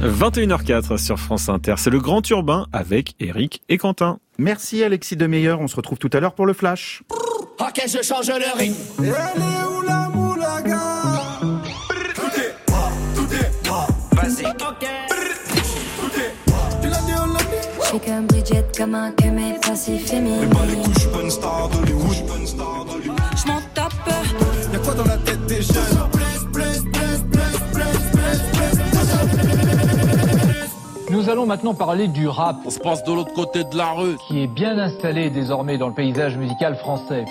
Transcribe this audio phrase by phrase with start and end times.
[0.00, 4.20] 21h04 sur France Inter, c'est le Grand Urbain avec Eric et Quentin.
[4.38, 7.02] Merci Alexis Demeyer, on se retrouve tout à l'heure pour le flash.
[7.58, 8.74] Ok, je change le ring.
[17.80, 20.48] Je suis comme Bridget, comme un que mes passifs féminines.
[23.36, 23.92] Je m'en tape.
[24.72, 26.07] Y'a quoi dans la tête des jeunes?
[31.10, 34.16] Nous allons maintenant parler du rap, On se passe de l'autre côté de la rue.
[34.26, 37.24] qui est bien installé désormais dans le paysage musical français.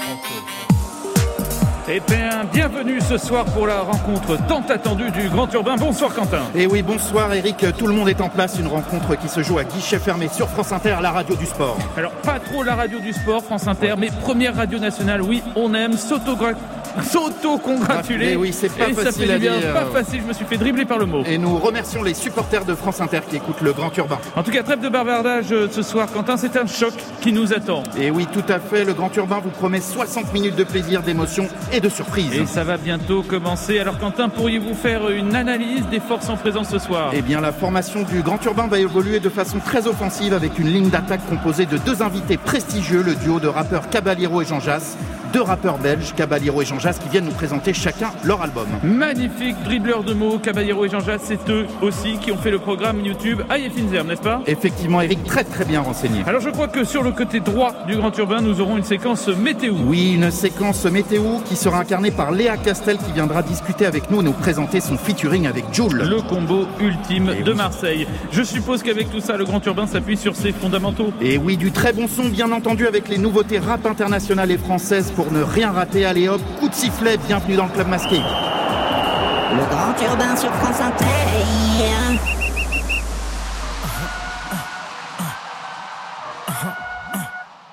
[1.90, 5.78] Eh bien, bienvenue ce soir pour la rencontre tant attendue du Grand Urbain.
[5.78, 6.42] Bonsoir Quentin.
[6.54, 9.58] Et oui, bonsoir Eric, tout le monde est en place, une rencontre qui se joue
[9.58, 11.78] à guichet fermé sur France Inter, la radio du sport.
[11.96, 15.74] Alors, pas trop la radio du sport, France Inter, mais première radio nationale, oui, on
[15.76, 16.56] aime s'autogra-
[17.04, 18.36] s'auto-congratuler.
[18.36, 19.74] Oui, c'est pas Et ça facile fait à du bien, dire.
[19.74, 21.24] pas facile, je me suis fait dribbler par le mot.
[21.26, 24.20] Et nous remercions les supporters de France Inter qui écoutent le Grand Urbain.
[24.36, 27.54] En tout cas, trêve de bavardage euh, ce soir, Quentin, c'est un choc qui nous
[27.54, 27.84] attend.
[28.00, 31.48] Et oui, tout à fait, le Grand Urbain vous promet 60 minutes de plaisir, d'émotion
[31.72, 32.34] et de surprise.
[32.34, 33.80] Et ça va bientôt commencer.
[33.80, 37.12] Alors Quentin, pourriez-vous faire une analyse des forces en présence ce soir?
[37.14, 40.68] Eh bien, la formation du Grand Urbain va évoluer de façon très offensive avec une
[40.68, 44.98] ligne d'attaque composée de deux invités prestigieux, le duo de rappeurs Caballero et Jean Jass,
[45.34, 48.68] deux rappeurs belges, Caballero et Jean Jass, qui viennent nous présenter chacun leur album.
[48.84, 53.02] Magnifique dribbleur de mots, Caballero et Jean-Jacques, c'est eux aussi qui ont fait le programme
[53.06, 53.70] YouTube Aïe
[54.08, 56.24] n'est-ce pas Effectivement, Eric, très très bien renseigné.
[56.26, 59.28] Alors je crois que sur le côté droit du Grand Urbain, nous aurons une séquence
[59.28, 59.74] météo.
[59.86, 64.22] Oui, une séquence météo qui sera incarnée par Léa Castel qui viendra discuter avec nous
[64.22, 66.04] et nous présenter son featuring avec Joule.
[66.08, 67.58] Le combo ultime Eh de oui.
[67.58, 68.08] Marseille.
[68.32, 71.12] Je suppose qu'avec tout ça, le Grand Urbain s'appuie sur ses fondamentaux.
[71.22, 75.12] Et oui, du très bon son, bien entendu, avec les nouveautés rap internationales et françaises
[75.16, 76.06] pour ne rien rater.
[76.06, 78.18] Allez hop, coup de sifflet, bienvenue dans le club masqué.
[78.18, 81.06] Le grand urbain sur France Inter.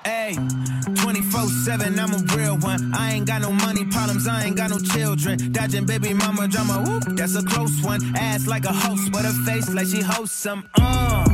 [0.03, 0.35] Hey,
[0.87, 2.91] 24 7, I'm a real one.
[2.95, 5.51] I ain't got no money problems, I ain't got no children.
[5.51, 8.01] Dodging baby mama drama, whoop, that's a close one.
[8.15, 10.67] Ass like a host, but her face like she hosts some.
[10.79, 11.25] Uh,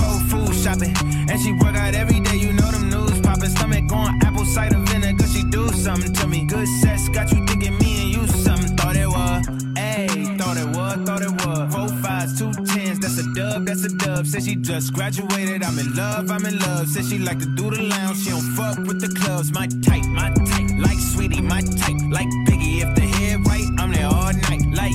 [0.00, 0.96] whole food shopping,
[1.28, 3.50] and she work out every day, you know them news popping.
[3.50, 6.44] Stomach on apple cider vinegar, she do something to me.
[6.44, 8.76] Good sex got you thinking me and you something.
[8.76, 9.46] Thought it was,
[9.88, 11.74] ayy, thought it was, thought it was.
[11.74, 14.26] Four fives, two tens, that's a dub, that's a dub.
[14.26, 16.88] Said she just graduated, I'm in love, I'm in love.
[16.88, 19.50] Said she like to do the lounge, she don't fuck with the clubs.
[19.50, 22.82] My type, my type, like sweetie, my type, like Biggie.
[22.84, 24.64] If the head right, I'm there all night.
[24.80, 24.92] Like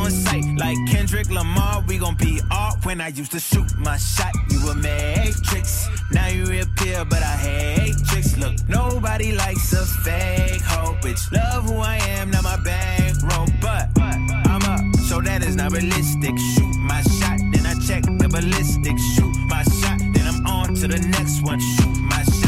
[0.00, 0.44] on sight.
[0.56, 2.84] Like Kendrick Lamar, we gon' be off.
[2.84, 5.88] When I used to shoot my shot, you were matrix.
[6.10, 8.36] Now you reappear, but I hate tricks.
[8.36, 11.30] Look, nobody likes a fake hoe, bitch.
[11.32, 16.34] Love who I am, not my bankroll, but I'm up, so that is not realistic.
[16.54, 19.02] Shoot my shot, then I check the ballistics.
[19.14, 21.60] Shoot my shot, then I'm on to the next one.
[21.60, 22.39] Shoot my shot,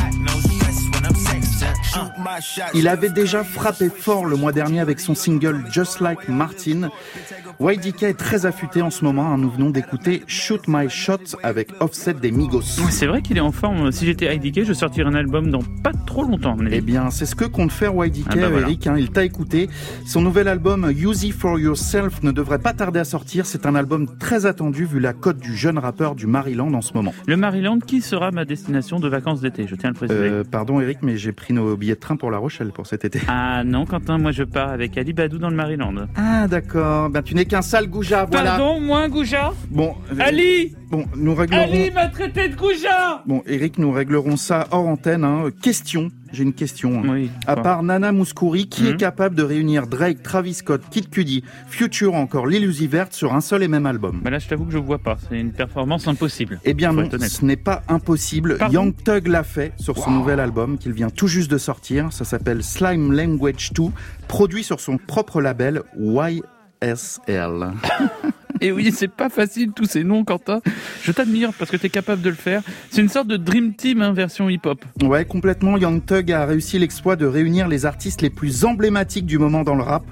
[2.74, 6.90] Il avait déjà frappé fort le mois dernier avec son single Just Like Martin.
[7.60, 9.32] YDK est très affûté en ce moment.
[9.32, 9.38] hein.
[9.38, 12.62] Nous venons d'écouter Shoot My Shot avec Offset des Migos.
[12.90, 13.92] C'est vrai qu'il est en forme.
[13.92, 16.56] Si j'étais IDK, je sortirais un album dans pas trop longtemps.
[16.70, 18.66] Eh bien, c'est ce que compte faire YDK, Ah bah voilà.
[18.68, 18.86] Eric.
[18.86, 18.96] hein.
[18.98, 19.68] il t'a écouté.
[20.06, 23.46] Son nouvel album Use It For Yourself ne devrait pas tarder à sortir.
[23.46, 26.92] C'est un album très attendu vu la cote du jeune rappeur du Maryland en ce
[26.94, 27.14] moment.
[27.26, 30.18] Le Maryland, qui sera ma destination de vacances d'été Je tiens à le préciser.
[30.20, 33.04] Euh, pardon Eric, mais j'ai pris nos billets de train pour La Rochelle pour cet
[33.04, 33.20] été.
[33.28, 35.94] Ah non, Quentin, moi je pars avec Ali Badou dans le Maryland.
[36.16, 38.50] Ah d'accord, ben tu n'es qu'un sale goujat, voilà.
[38.56, 41.62] Pardon, moi, Gouja Bon, euh, Ali bon, nous réglerons.
[41.62, 45.24] Ali m'a traité de Gouja Bon, Eric, nous réglerons ça hors antenne.
[45.24, 45.44] Hein.
[45.62, 47.02] Question, j'ai une question.
[47.04, 47.08] hein.
[47.08, 47.30] Oui.
[47.46, 52.14] À part Nana Mouskouri, qui est capable de réunir Drake, Travis Scott, Kid Cudi, Future,
[52.14, 54.20] encore Lil Uzi Vert sur un seul et même album?
[54.22, 55.16] Bah là, je t'avoue que je vois pas.
[55.28, 56.60] C'est une performance impossible.
[56.64, 58.56] Eh bien non, ce n'est pas impossible.
[58.58, 62.12] Pardon Young Thug l'a fait sur son nouvel album qu'il vient tout juste de sortir.
[62.12, 63.82] Ça s'appelle Slime Language 2,
[64.28, 66.42] produit sur son propre label YSL.
[68.62, 70.60] Et oui, c'est pas facile tous ces noms, Quentin.
[71.02, 72.62] Je t'admire parce que t'es capable de le faire.
[72.90, 74.84] C'est une sorte de Dream Team hein, version hip-hop.
[75.02, 75.76] Ouais, complètement.
[75.76, 79.74] Young Thug a réussi l'exploit de réunir les artistes les plus emblématiques du moment dans
[79.74, 80.04] le rap.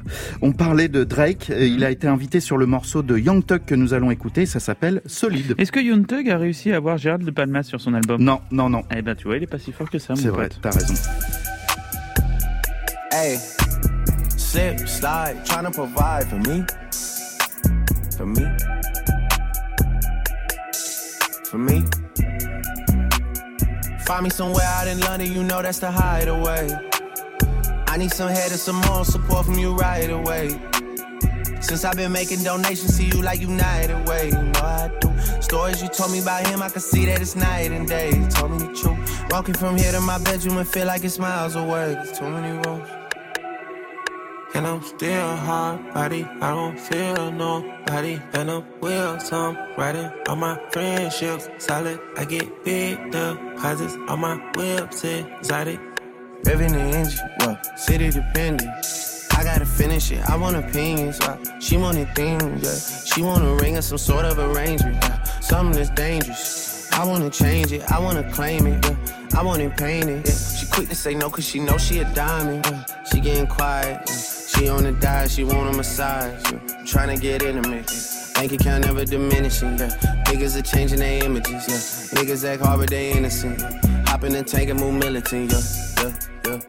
[0.43, 1.49] On parlait de Drake.
[1.50, 4.47] et Il a été invité sur le morceau de Young Thug que nous allons écouter.
[4.47, 5.55] Ça s'appelle Solide.
[5.56, 8.20] Est-ce que Young Thug a réussi à avoir Gérald de Palmas sur son album?
[8.20, 8.82] Non, non, non.
[8.96, 10.70] Eh ben, tu vois, il est pas si fort que ça, mon C'est vrai, t'as
[10.70, 10.94] raison.
[13.12, 13.38] Hey,
[14.37, 16.64] slip, slide, trying to provide for me.
[18.20, 18.44] For me.
[21.46, 21.82] For me.
[24.05, 26.69] Find me somewhere out in London, you know that's the hideaway.
[27.87, 30.50] I need some head and some more support from you right away.
[31.62, 35.19] Since I've been making donations to you like United Way, you know I do.
[35.40, 38.11] Stories you told me about him, I can see that it's night and day.
[38.11, 39.32] You told me the truth.
[39.32, 41.94] Walking from here to my bedroom and feel like it's miles away.
[41.94, 43.00] There's too many roads.
[44.61, 48.21] And I'm still hard body, I don't feel nobody.
[48.35, 51.49] And I'm will some riding on my friendships.
[51.57, 55.81] Solid, I get big deposits on my whips exotic.
[56.43, 58.71] Revving the engine, well, city dependent.
[59.35, 60.29] I gotta finish it.
[60.29, 61.19] I want opinions.
[61.21, 63.05] Uh, she wanted things, yeah.
[63.06, 64.99] She want a ring or some sort of arrangement.
[65.01, 65.23] Yeah.
[65.41, 66.93] Something that's dangerous.
[66.93, 67.91] I wanna change it.
[67.91, 68.85] I wanna claim it.
[68.85, 69.39] Yeah.
[69.39, 70.27] I want it painted.
[70.27, 70.35] Yeah.
[70.35, 72.67] She quick to say no cause she know she a diamond.
[72.67, 72.85] Yeah.
[73.11, 74.06] She getting quiet.
[74.61, 75.31] She on the diet.
[75.31, 76.53] She want a massage.
[76.53, 76.85] Yeah.
[76.85, 77.91] Trying to get intimate.
[77.91, 78.33] Yeah.
[78.35, 79.79] Bank account never diminishing.
[79.79, 79.89] Yeah.
[80.27, 81.67] Niggas are changing their images.
[81.67, 82.21] Yeah.
[82.21, 83.59] Niggas act hard but they innocent.
[83.59, 84.00] Yeah.
[84.22, 84.28] Yeah.
[84.28, 86.11] Yeah.
[86.46, 86.61] Yeah.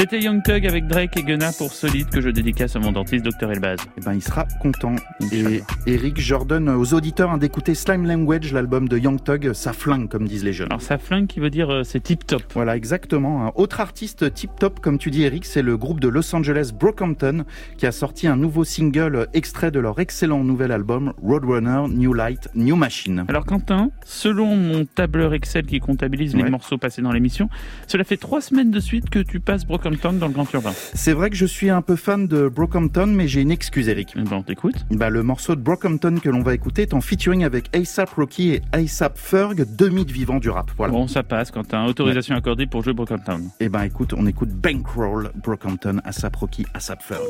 [0.00, 3.22] C'était Young Thug avec Drake et Gunna pour Solide que je dédicace à mon dentiste
[3.22, 3.80] Dr Elbaz.
[3.98, 4.96] Eh ben, il sera content.
[5.32, 5.62] Et.
[5.86, 10.08] Eric, je redonne aux auditeurs hein, d'écouter Slime Language, l'album de Young Thug, ça flingue,
[10.08, 10.68] comme disent les jeunes.
[10.70, 12.42] Alors ça flingue qui veut dire euh, c'est tip top.
[12.54, 13.46] Voilà, exactement.
[13.46, 16.70] Un autre artiste tip top, comme tu dis Eric, c'est le groupe de Los Angeles
[16.74, 17.44] Brockhampton
[17.76, 22.14] qui a sorti un nouveau single euh, extrait de leur excellent nouvel album Roadrunner, New
[22.14, 23.24] Light, New Machine.
[23.28, 26.50] Alors Quentin, selon mon tableur Excel qui comptabilise les Ouais.
[26.50, 27.48] morceaux passés dans l'émission,
[27.86, 30.72] cela fait trois semaines de suite que tu passes Brockhampton dans le Grand Urbain.
[30.94, 34.14] C'est vrai que je suis un peu fan de Brockhampton, mais j'ai une excuse Eric.
[34.16, 34.76] Eh ben, on t'écoute.
[34.90, 38.50] Bah, le morceau de Brockhampton que l'on va écouter est en featuring avec ASAP Rocky
[38.50, 40.70] et ASAP Ferg, deux mythes vivants du rap.
[40.76, 40.92] Voilà.
[40.92, 41.86] Bon, ça passe, Quentin.
[41.86, 43.42] Autorisation accordée pour jouer Brockhampton.
[43.60, 47.20] Et ben écoute, on écoute Bankroll, Brockhampton, ASAP Rocky, ASAP Ferg.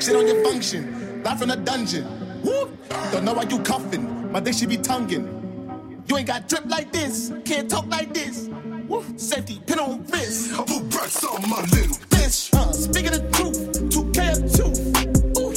[0.00, 0.84] Shit on your function,
[1.24, 2.04] live from the dungeon.
[2.44, 2.68] Woo!
[3.12, 5.24] Don't know why you cuffing, my dick should be tonguing.
[6.10, 8.48] You ain't got drip like this, can't talk like this.
[8.88, 9.04] Woo!
[9.16, 10.52] Safety, pin on wrist.
[10.52, 12.52] I put on my little bitch.
[12.52, 14.70] Uh, speaking the truth, 2K or two.
[15.38, 15.52] Ooh,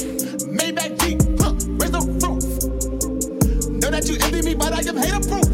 [0.54, 2.44] Maybach Jeep, huh, raise the roof.
[3.82, 5.50] Know that you envy me, but I am hater proof.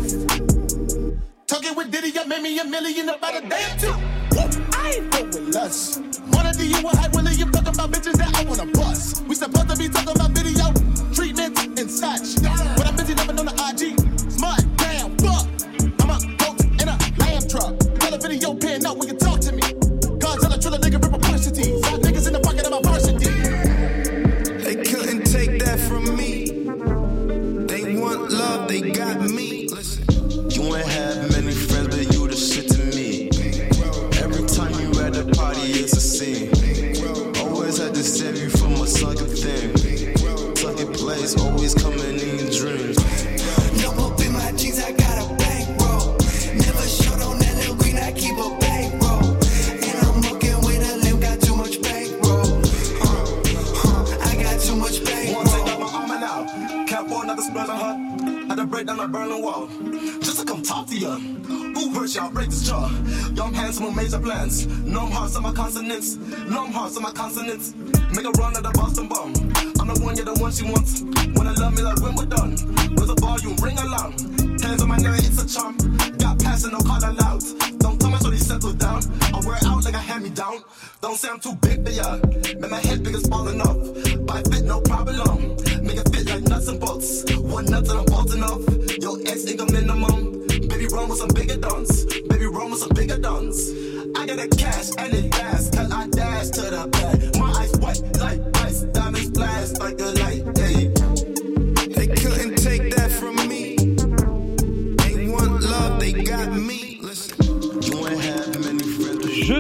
[1.47, 3.97] Talking with Diddy, you made me a million about a day or two.
[4.37, 6.03] Woo, I ain't fuck with lust.
[6.33, 9.25] Wanna do you a willie, you talking about bitches that I wanna bust.
[9.27, 10.69] We supposed to be talking about video
[11.15, 12.43] treatments and such.
[12.77, 12.80] But
[62.11, 62.31] Hurt y'all?
[62.31, 62.89] Break this jaw.
[63.35, 64.67] Young handsome with major plans.
[64.67, 66.17] Numb hearts on my consonants.
[66.17, 67.73] Numb hearts on my consonants.
[68.11, 69.31] Make a run at the Boston bomb.
[69.79, 71.03] I'm the one, you're the one she wants.
[71.39, 72.59] Wanna love me like when we're done.
[72.99, 74.11] With a volume, ring alarm.
[74.59, 75.77] Hands on my neck, it's a charm.
[76.19, 77.47] Got passion, no call aloud.
[77.79, 79.03] Don't tell me so they settle down.
[79.31, 80.65] I wear it out like a hand me down.
[81.01, 82.19] Don't say I'm too big for ya.
[82.59, 83.79] Make my head big as falling off.
[84.35, 85.55] I fit no problem.
[85.87, 87.23] Make it fit like nuts and bolts.
[87.39, 88.67] One nut and I'm bolting off.
[88.99, 90.20] Yo, X ain't a minimum.
[90.93, 92.05] Run with some bigger dons.
[92.05, 93.71] Baby, run with some bigger dons.
[94.17, 95.73] I got a cash and it fast.
[95.73, 97.39] Cause I dash to the bag.
[97.39, 98.81] My eyes white like ice.
[98.83, 100.60] Diamonds flash like a light.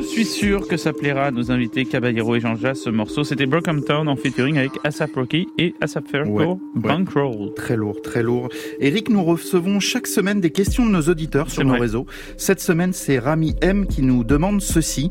[0.01, 2.75] Je suis sûr que ça plaira à nos invités Caballero et Jean Jas.
[2.75, 6.59] Ce morceau, c'était Brockhampton en featuring avec ASAP Rocky et ASAP Ferg Ouais, pour ouais.
[6.75, 7.53] Bankroll.
[7.55, 8.49] Très lourd, très lourd.
[8.81, 11.81] Eric, nous recevons chaque semaine des questions de nos auditeurs sur nos vrai.
[11.81, 12.07] réseaux.
[12.39, 15.09] Cette semaine, c'est Rami M qui nous demande ceci.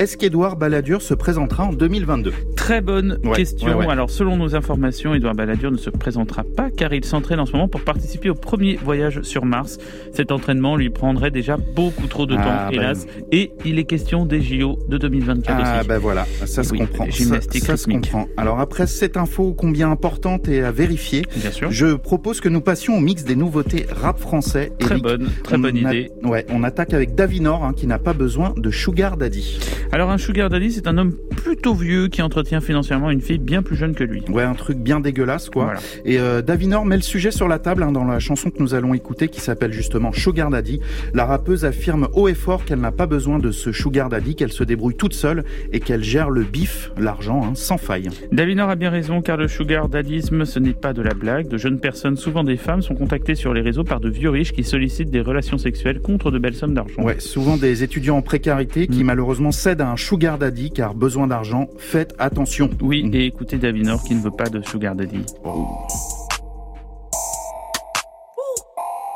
[0.00, 3.68] Est-ce qu'Edouard Balladur se présentera en 2022 Très bonne Ouais, question.
[3.68, 3.92] ouais, ouais.
[3.92, 7.52] Alors, selon nos informations, Edouard Balladur ne se présentera pas car il s'entraîne en ce
[7.52, 9.76] moment pour participer au premier voyage sur Mars.
[10.14, 13.06] Cet entraînement lui prendrait déjà beaucoup trop de Ah, temps, bah hélas.
[13.30, 15.88] Et il est question des JO de 2024 Ah aussi.
[15.88, 17.04] ben voilà, ça se Oui, comprend.
[17.04, 18.26] les gymnastiques ça, ça se comprend.
[18.38, 21.70] Alors après cette info combien importante et à vérifier, Bien sûr.
[21.70, 24.72] je propose que nous passions au mix des nouveautés rap français.
[24.78, 26.10] Très Eric, bonne, très on bonne a- idée.
[26.24, 29.58] Ouais, on attaque avec Davinor hein, qui n'a pas besoin de Sugar Daddy.
[29.92, 33.60] Alors un sugar daddy, c'est un homme plutôt vieux qui entretient financièrement une fille bien
[33.62, 34.22] plus jeune que lui.
[34.28, 35.74] Ouais, un truc bien dégueulasse, quoi.
[36.04, 38.74] Et euh, Davinor met le sujet sur la table hein, dans la chanson que nous
[38.74, 40.80] allons écouter, qui s'appelle justement Sugar Daddy.
[41.12, 44.52] La rappeuse affirme haut et fort qu'elle n'a pas besoin de ce Sugar Daddy, qu'elle
[44.52, 48.08] se débrouille toute seule et qu'elle gère le bif, l'argent, hein, sans faille.
[48.30, 51.48] Davinor a bien raison, car le sugar daddisme, ce n'est pas de la blague.
[51.48, 54.52] De jeunes personnes, souvent des femmes, sont contactées sur les réseaux par de vieux riches
[54.52, 57.02] qui sollicitent des relations sexuelles contre de belles sommes d'argent.
[57.02, 59.06] Ouais, souvent des étudiants en précarité qui Mm.
[59.06, 61.66] malheureusement cèdent à un Sugar Daddy car besoin d'argent.
[61.78, 62.70] Faites attention.
[62.80, 65.24] Oui, et écoutez Davinor qui ne veut pas de sugar daddy.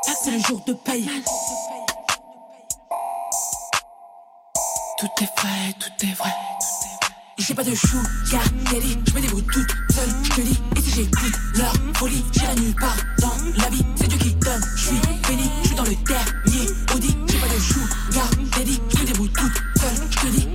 [0.07, 1.09] Ah, c'est le jour de paye.
[4.99, 6.29] Tout est vrai, tout est vrai.
[7.37, 10.59] J'ai pas de sugar daddy, je me débrouille toute seule, je te dis.
[10.75, 13.14] Et si j'écoute leur folie, j'irai nulle part
[13.57, 13.85] la vie.
[13.95, 17.17] C'est Dieu qui donne, je suis béni, je suis dans le dernier Audi.
[17.27, 20.47] J'ai pas de sugar daddy, je débrouille toute seule, je te dis.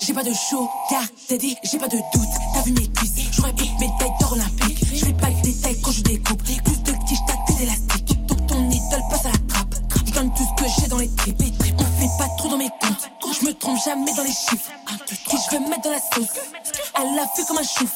[0.00, 2.28] J'ai pas de sugar daddy, j'ai pas de doute.
[2.54, 4.84] T'as vu mes cuisses, j'aurais pu médaille d'or olympique.
[4.92, 6.42] Je fais pas le détail quand je découpe.
[6.42, 8.26] Plus de tige, t'as que d'élastique.
[8.26, 9.74] Donc ton idole passe à la trappe.
[10.06, 11.42] Je donne tout ce que j'ai dans les tripes.
[11.78, 13.10] On fait pas trop dans mes comptes.
[13.40, 14.70] Je me trompe jamais dans les chiffres.
[15.28, 16.36] Qui je veux mettre dans la sauce.
[16.96, 17.90] Elle l'a fait comme un chouf.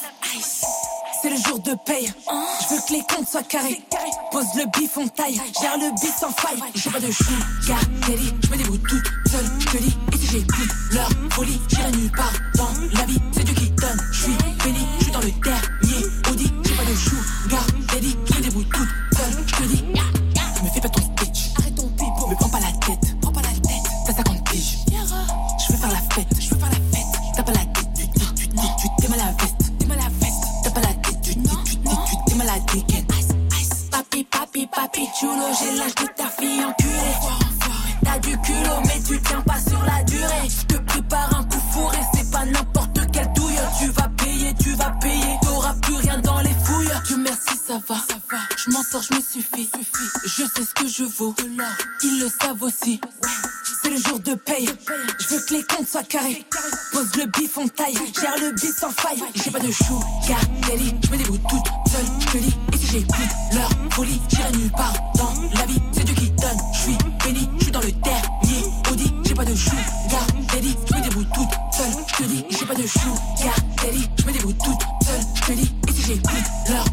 [1.26, 2.06] C'est le jour de paye.
[2.06, 3.82] Je veux que les comptes soient carrés.
[4.30, 5.34] Pose le bif en taille.
[5.60, 6.62] Gère le bif sans faille.
[6.76, 8.32] J'ai pas de sugar daddy.
[8.44, 9.44] Je me débrouille toute seule.
[9.58, 9.98] Je dis.
[10.12, 13.18] Et si j'écoute leur folie, j'irai nulle part dans la vie.
[13.32, 14.00] C'est Dieu qui donne.
[14.12, 14.86] Je suis béni.
[14.98, 16.52] Je suis dans le dernier Audi.
[16.62, 18.16] J'ai pas de sugar daddy.
[18.30, 19.05] Je me débrouille toute
[35.18, 37.16] chulo, j'ai l'âge de ta fille enculée.
[38.04, 40.48] T'as du culot, mais tu tiens pas sur la durée.
[40.48, 43.58] Je te prépare un coup fourré, c'est pas n'importe quelle douille.
[43.78, 45.38] Tu vas payer, tu vas payer.
[45.42, 46.92] T'auras plus rien dans les fouilles.
[47.06, 47.96] Dieu merci, ça va.
[47.96, 48.38] Ça va.
[48.56, 49.70] Je m'en sors, je me suffis.
[50.24, 51.34] Je sais ce que je vaux.
[52.02, 53.00] Ils le savent aussi.
[53.82, 54.68] C'est le jour de paye.
[55.28, 56.44] Je veux que les comptes soient carrés.
[56.92, 57.94] Pose le bif en taille.
[57.94, 59.22] Gère le bif sans faille.
[59.34, 60.94] J'ai pas de sugar daddy.
[61.04, 62.06] Je me débrouille toute seule.
[62.32, 62.56] Je dis.
[62.72, 65.80] Et si j'écoute leur folie, j'irai nulle part dans la vie.
[65.92, 66.58] C'est Dieu qui donne.
[66.72, 67.50] Je suis béni.
[67.58, 69.12] Je suis dans le dernier Audi.
[69.24, 70.76] J'ai pas de sugar daddy.
[70.88, 72.04] Je me débrouille toute seule.
[72.06, 72.44] Je te dis.
[72.50, 74.08] J'ai pas de sugar daddy.
[74.20, 75.20] Je me débrouille toute seule.
[75.48, 75.74] Je dis.
[75.88, 76.84] Et si j'écoute leur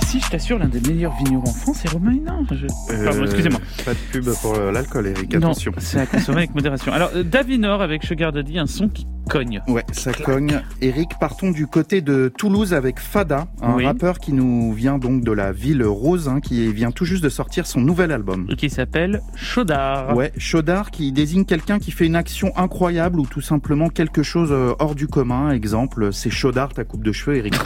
[0.00, 2.40] Mais si, je t'assure, l'un des meilleurs vignerons en France, c'est Romain Hénin.
[2.50, 2.66] Je...
[3.04, 3.60] Pardon, Euh, excusez-moi.
[3.84, 5.32] Pas de pub pour l'alcool, Eric.
[5.34, 5.72] Non, Attention.
[5.78, 6.92] c'est à consommer avec modération.
[6.92, 9.60] Alors, euh, Davinor avec Sugar Daddy, un son qui cogne.
[9.68, 10.62] Ouais, ça cogne.
[10.80, 13.84] Eric, partons du côté de Toulouse avec Fada, un Oui.
[13.84, 17.28] rappeur qui nous vient donc de la ville rose, hein, qui vient tout juste de
[17.28, 18.46] sortir son nouvel album.
[18.56, 20.16] Qui s'appelle Chaudard.
[20.16, 24.48] Ouais, Chaudard qui désigne quelqu'un qui fait une action incroyable ou tout simplement quelque chose
[24.50, 25.50] euh, hors du commun.
[25.50, 27.54] Exemple, c'est Chaudard ta coupe de cheveux, Eric.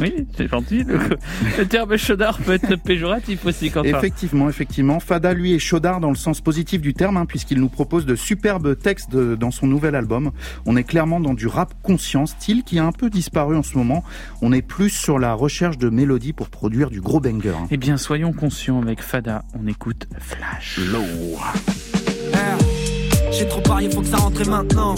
[0.00, 0.84] Oui, c'est gentil.
[1.78, 5.00] Le, le terme chaudard peut être péjoratif aussi quand Effectivement, effectivement.
[5.00, 8.14] Fada, lui, est chaudard dans le sens positif du terme, hein, puisqu'il nous propose de
[8.16, 10.30] superbes textes de- dans son nouvel album.
[10.66, 13.76] On est clairement dans du rap conscient, style qui a un peu disparu en ce
[13.78, 14.02] moment.
[14.42, 17.50] On est plus sur la recherche de mélodies pour produire du gros banger.
[17.50, 17.66] hein.
[17.70, 20.80] Eh bien, soyons conscients avec Fada, on écoute Flash.
[23.30, 24.94] J'ai trop parié, faut que ça rentre maintenant.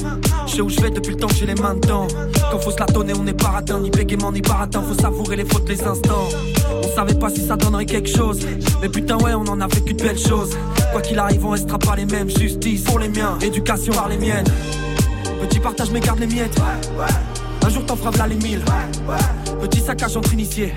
[0.47, 2.07] Je sais où je vais depuis le temps que j'ai les mains dedans.
[2.51, 4.83] Quand faut se la tonner, on n'est pas ratin, ni bégaiement, ni baratin.
[4.83, 6.29] Faut savourer les fautes, les instants.
[6.83, 8.41] On savait pas si ça donnerait quelque chose.
[8.81, 10.57] Mais putain, ouais, on en a fait qu'une belle chose.
[10.93, 12.31] Quoi qu'il arrive, on restera pas les mêmes.
[12.31, 14.47] Justice pour les miens, éducation par les miennes.
[15.41, 16.59] Petit partage, mais garde les miettes.
[17.65, 18.63] Un jour t'en feras v'là les mille.
[19.61, 20.75] Petit saccage entre initiés.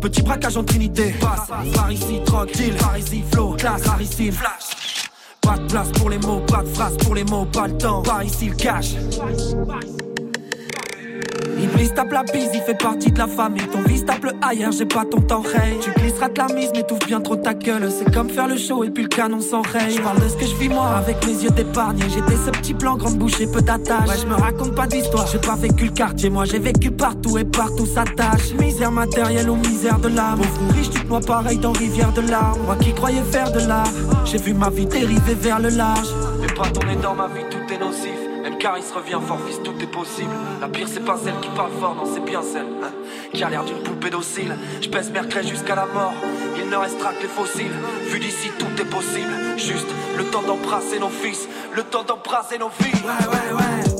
[0.00, 1.14] Petit braquage en trinité.
[1.20, 2.20] Passe, par ici,
[2.54, 4.83] deal, par ici, flow, classe, rarissime, flash.
[5.44, 8.02] Pas de place pour les mots, pas de phrase pour les mots, pas le temps.
[8.02, 8.94] Par ici, le cash.
[11.74, 13.66] Iblis tape la bise, il fait partie de la famille.
[13.66, 15.76] Ton vice tape le ailleurs, j'ai pas ton temps, hey.
[15.80, 17.90] Tu glisseras de la mise, mais t'ouvres bien trop ta gueule.
[17.90, 19.96] C'est comme faire le show et puis le canon s'enraye.
[19.96, 21.98] Je parle de ce que je vis moi, avec mes yeux d'épargne.
[22.08, 24.08] J'étais ce petit blanc, grande bouche et peu d'attache.
[24.08, 26.30] Ouais, je me raconte pas d'histoire, j'ai pas vécu le quartier.
[26.30, 28.52] Moi, j'ai vécu partout et partout s'attache.
[28.60, 30.38] Misère matérielle ou misère de l'âme.
[30.38, 32.60] Pauvre riche, tu te pareil dans rivière de larmes.
[32.66, 33.90] Moi qui croyais faire de l'art,
[34.24, 36.08] j'ai vu ma vie dériver vers le large.
[36.40, 38.23] Mais pas tourner dans ma vie, tout est nocif.
[38.64, 40.30] Car il se revient fort, fils, tout est possible.
[40.58, 42.92] La pire, c'est pas celle qui parle fort, non, c'est bien celle hein,
[43.30, 44.56] qui a l'air d'une poupée docile.
[44.80, 46.14] Je pèse mercredi jusqu'à la mort,
[46.56, 47.76] il ne restera que les fossiles.
[48.06, 49.34] Vu d'ici, tout est possible.
[49.58, 53.02] Juste le temps d'embrasser nos fils, le temps d'embrasser nos filles.
[53.04, 53.93] Ouais, ouais, ouais.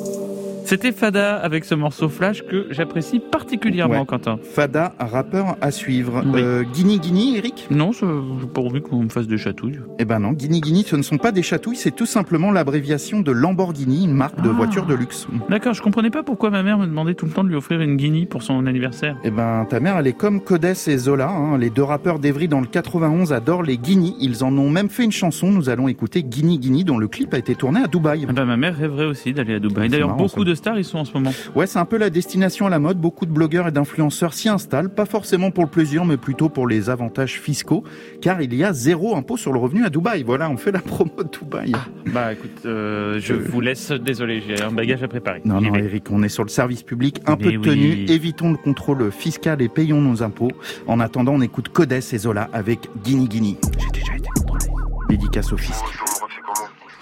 [0.66, 4.06] C'était Fada avec ce morceau flash que j'apprécie particulièrement, Ouais.
[4.06, 4.38] Quentin.
[4.42, 6.22] Fada, rappeur à suivre.
[6.26, 6.40] Oui.
[6.42, 7.66] Euh, Guini Guini, Eric?
[7.70, 8.06] Non, je-
[8.40, 9.78] j'ai pas envie qu'on me fasse des chatouilles.
[9.98, 13.20] Eh ben non, Guini Guini, ce ne sont pas des chatouilles, c'est tout simplement l'abréviation
[13.20, 14.52] de Lamborghini, une marque de Ah.
[14.52, 15.26] voiture de luxe.
[15.50, 17.80] D'accord, je comprenais pas pourquoi ma mère me demandait tout le temps de lui offrir
[17.82, 19.16] une guinea pour son anniversaire.
[19.22, 21.28] Eh ben, ta mère, elle est comme Codes et Zola.
[21.28, 21.58] hein.
[21.58, 24.16] Les deux rappeurs d'Evry dans le 91 adorent les Guinis.
[24.18, 25.50] Ils en ont même fait une chanson.
[25.52, 28.24] Nous allons écouter Guini Guini, dont le clip a été tourné à Dubaï.
[28.28, 29.90] Ah bah, ma mère rêverait aussi d'aller à Dubaï.
[29.90, 30.44] D'ailleurs, beaucoup ça.
[30.50, 31.32] de stars y sont en ce moment.
[31.54, 32.98] Ouais, c'est un peu la destination à la mode.
[32.98, 36.66] Beaucoup de blogueurs et d'influenceurs s'y installent, pas forcément pour le plaisir, mais plutôt pour
[36.66, 37.84] les avantages fiscaux,
[38.20, 40.22] car il y a zéro impôt sur le revenu à Dubaï.
[40.22, 41.72] Voilà, on fait la promo de Dubaï.
[42.06, 43.90] Bah écoute, euh, je vous laisse.
[43.92, 45.42] Désolé, j'ai un bagage à préparer.
[45.44, 45.74] Non, non.
[45.74, 48.06] Eric, on est sur le service public, un peu Mais de tenue, oui.
[48.08, 50.52] évitons le contrôle fiscal et payons nos impôts.
[50.86, 53.56] En attendant, on écoute Codes et Zola avec Guini Guini.
[53.78, 54.64] J'ai déjà été contrôlé.
[55.08, 55.84] Dédicace au fisc.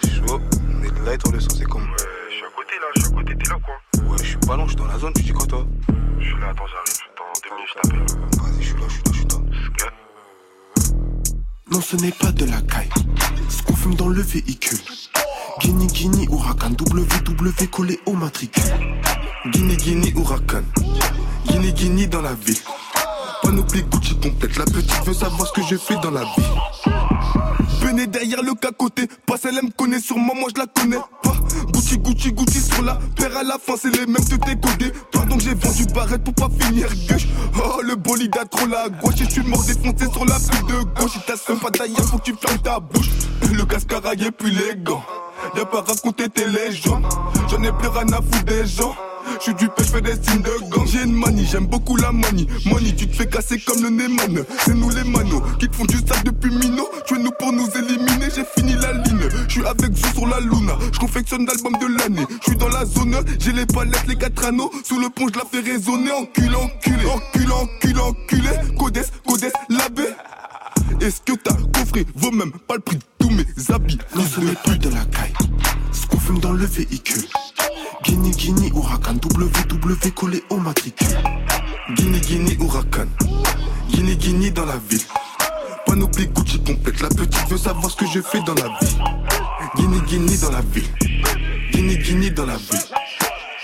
[0.03, 0.39] Chaud,
[0.79, 1.87] on est de là et toi le son c'est comme
[4.45, 5.65] quoi Ouais, je suis pas je suis dans la zone, tu dis quoi toi
[6.19, 8.05] Je suis là, attends, j'arrive, dans deux minutes je t'appelle.
[8.41, 9.91] Vas-y, je suis là, je suis là, je suis là.
[11.71, 12.89] Non, ce n'est pas de la caille.
[13.49, 14.79] Ce qu'on fume dans le véhicule.
[15.59, 16.71] Guinea, Guinea, Huracan.
[16.71, 18.63] WW collé au matricule.
[19.47, 20.63] Guinea, Guinea, Huracan.
[21.47, 22.57] Guinea, Guinea dans la ville.
[23.41, 24.57] Panoplie Gucci complète.
[24.57, 26.43] La petite veut savoir ce que je fais dans la vie.
[27.81, 29.07] Venez derrière le cacoté.
[29.25, 31.33] Pas celle elle me connaît sûrement, moi je la connais pas.
[31.71, 34.91] Gucci, Gucci, Gucci sur la paire à la fin, c'est les mêmes de décodés.
[35.11, 37.27] Pardon, j'ai vendu barrette pour pas finir gauche.
[37.55, 39.21] Oh, le bolide a trop la gauche.
[39.21, 41.11] Et je suis mort défoncé sur la pile de gauche.
[41.15, 43.09] Il t'a pas d'ailleurs, faut que tu fermes ta bouche.
[43.51, 45.03] Le casque est plus les gants.
[45.55, 47.05] Y'a pas raconter tes légendes.
[47.49, 48.95] J'en ai plus rien à foutre des gens.
[49.37, 50.85] Je suis du pêche, fais des signes de gang.
[50.85, 52.47] J'ai une manie, j'aime beaucoup la manie.
[52.65, 54.43] Mani, tu te fais casser comme le Neyman.
[54.65, 56.87] C'est nous les manos qui te font du sac depuis Mino.
[57.05, 59.29] Tu es nous pour nous éliminer, j'ai fini la ligne.
[59.47, 60.77] Je suis avec vous sur la Luna.
[60.91, 62.25] Je confectionne l'album de l'année.
[62.41, 64.71] Je suis dans la zone, j'ai les palettes, les quatre anneaux.
[64.83, 66.11] Sous le pont, je la fais résonner.
[66.11, 68.49] Enculé, enculé, enculé, enculé, enculé.
[68.77, 70.03] Codes, codes, labé.
[71.01, 73.97] Est-ce que t'as coffré vaut même pas le prix de tous mes habits?
[74.15, 75.33] Non, ce n'est pas de la caille.
[76.25, 77.23] Fume dans le véhicule.
[78.03, 79.15] Guinea, Guinea, Huracan.
[79.15, 81.07] WW collé au matricule.
[81.95, 83.07] Guinea, Guinea, Huracan.
[83.89, 85.01] Guinea, Guinea dans la ville.
[85.85, 87.01] Panoplie Gucci complète.
[87.01, 88.97] La petite veut savoir ce que je fais dans la vie.
[89.75, 90.83] Guinea, Guinea dans la ville.
[91.73, 92.79] Guinea, Guinea dans la ville.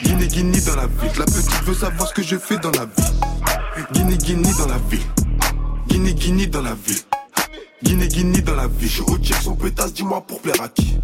[0.04, 1.12] Guinea, Guinea dans la ville.
[1.17, 3.88] La petite veut savoir ce que je fais dans la vie.
[3.93, 5.00] Guinea, Guinea dans la ville.
[5.88, 6.98] Guinée, Guinée dans la ville.
[7.82, 8.89] Guinée, Guinée dans la ville.
[8.89, 10.98] Je check son pétasse, dis-moi pour plaire à qui?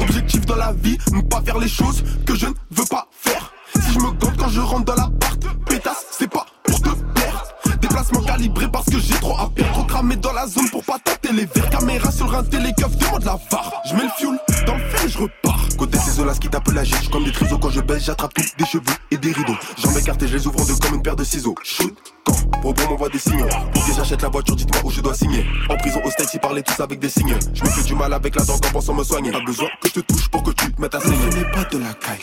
[0.00, 3.52] Objectif dans la vie, ne pas faire les choses que je ne veux pas faire.
[3.74, 7.44] Si je me gante quand je rentre dans l'appart, pétasse, c'est pas pour te plaire.
[7.80, 9.72] Déplacement calibré parce que j'ai trop à perdre.
[9.72, 11.70] Trop cramé dans la zone pour pas tâter les verres.
[11.70, 13.72] Caméra sur rein, télécoff, demande la var.
[13.88, 15.68] Je mets le fioul dans le et je repars.
[15.78, 18.64] Côté ces zolas qui tapent la gîte, comme des trisos quand je baisse, j'attrape des
[18.66, 19.56] cheveux et des rideaux.
[19.76, 21.54] Jambes écartées, je les ouvre en deux comme une paire de ciseaux.
[21.62, 21.96] Shoot,
[22.28, 23.46] quand, Bobo m'envoie des signaux.
[23.72, 25.44] Pour que j'achète la voiture, dites-moi où je dois signer.
[25.68, 27.36] En prison au steak, ils parlaient tous avec des signes.
[27.54, 29.30] Je me fais du mal avec la dent en pensant me soigner.
[29.30, 31.30] Pas besoin que je te touche pour que tu te mettes à saigner.
[31.30, 32.22] Ce n'est pas de la caille.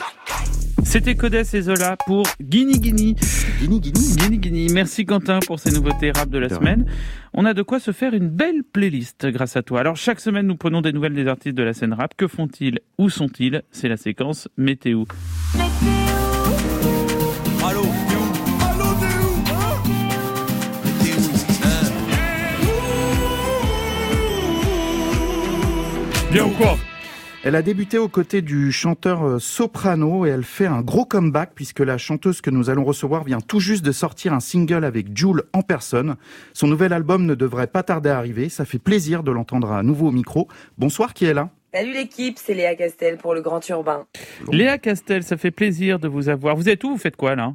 [0.83, 3.15] C'était Codes et Zola pour Guini Guini.
[3.59, 4.15] Guini Guini.
[4.15, 4.67] Guini Guini.
[4.73, 6.85] Merci Quentin pour ces nouveautés rap de la De semaine.
[7.33, 9.79] On a de quoi se faire une belle playlist grâce à toi.
[9.79, 12.13] Alors chaque semaine, nous prenons des nouvelles des artistes de la scène rap.
[12.15, 12.79] Que font-ils?
[12.97, 13.63] Où sont-ils?
[13.71, 15.05] C'est la séquence météo.
[15.55, 16.24] Allô,
[26.36, 26.78] Bien ou quoi
[27.45, 31.52] Elle a débuté aux côtés du chanteur euh, Soprano et elle fait un gros comeback
[31.56, 35.17] puisque la chanteuse que nous allons recevoir vient tout juste de sortir un single avec
[35.17, 36.17] Jules en personne.
[36.52, 38.50] Son nouvel album ne devrait pas tarder à arriver.
[38.50, 40.50] Ça fait plaisir de l'entendre à nouveau au micro.
[40.78, 44.06] Bonsoir, qui est là Salut l'équipe, c'est Léa Castel pour le Grand Urbain.
[44.52, 46.58] Léa Castel, ça fait plaisir de vous avoir.
[46.58, 46.89] Vous êtes où?
[46.89, 47.54] Vous faites quoi là?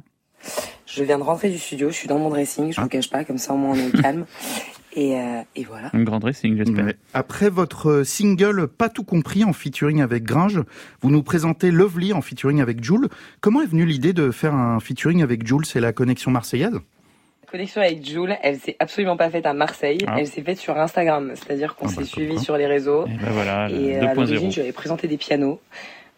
[0.87, 2.83] Je viens de rentrer du studio, je suis dans mon dressing, je Ah.
[2.85, 4.25] vous cache pas, comme ça au moins on est calme.
[4.93, 5.89] Et, euh, et voilà.
[5.93, 6.85] Un grand dressing, j'espère.
[6.85, 6.95] Ouais.
[7.13, 10.61] Après votre single Pas tout compris en featuring avec Gringe,
[11.01, 13.07] vous nous présentez Lovely en featuring avec Jules.
[13.39, 15.65] Comment est venue l'idée de faire un featuring avec Jules?
[15.65, 16.73] C'est la connexion marseillaise?
[16.73, 20.15] La connexion avec Jules, elle s'est absolument pas faite à Marseille, Ah.
[20.19, 23.05] elle s'est faite sur Instagram, c'est-à-dire qu'on Ah s'est bah, suivi sur les réseaux.
[23.07, 24.15] Et ben voilà, Et à 2.0.
[24.15, 25.59] l'origine, je lui avais présenté des pianos.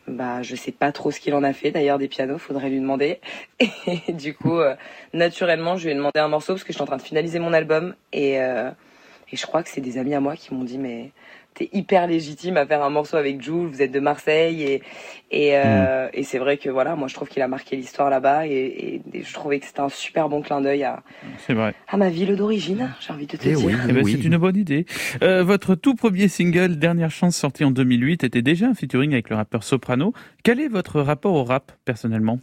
[0.07, 2.79] Bah, je sais pas trop ce qu'il en a fait d'ailleurs des pianos, faudrait lui
[2.79, 3.21] demander.
[4.07, 4.75] Et du coup, euh,
[5.13, 7.39] naturellement, je lui ai demandé un morceau parce que je suis en train de finaliser
[7.39, 8.69] mon album et euh,
[9.31, 11.11] et je crois que c'est des amis à moi qui m'ont dit mais
[11.53, 13.67] t'es hyper légitime à faire un morceau avec Jules.
[13.67, 14.81] Vous êtes de Marseille et
[15.31, 18.45] et, euh, et c'est vrai que voilà, moi je trouve qu'il a marqué l'histoire là-bas
[18.45, 21.01] et, et- et je trouvais que c'était un super bon clin d'œil à,
[21.39, 21.73] C'est vrai.
[21.87, 22.93] à ma ville d'origine.
[22.99, 23.79] J'ai envie de te Eh dire.
[23.89, 24.85] Eh ben, C'est une bonne idée.
[25.23, 29.29] Euh, votre tout premier single, Dernière Chance, sorti en 2008, était déjà un featuring avec
[29.31, 30.13] le rappeur Soprano.
[30.43, 32.39] Quel est votre rapport au rap, personnellement?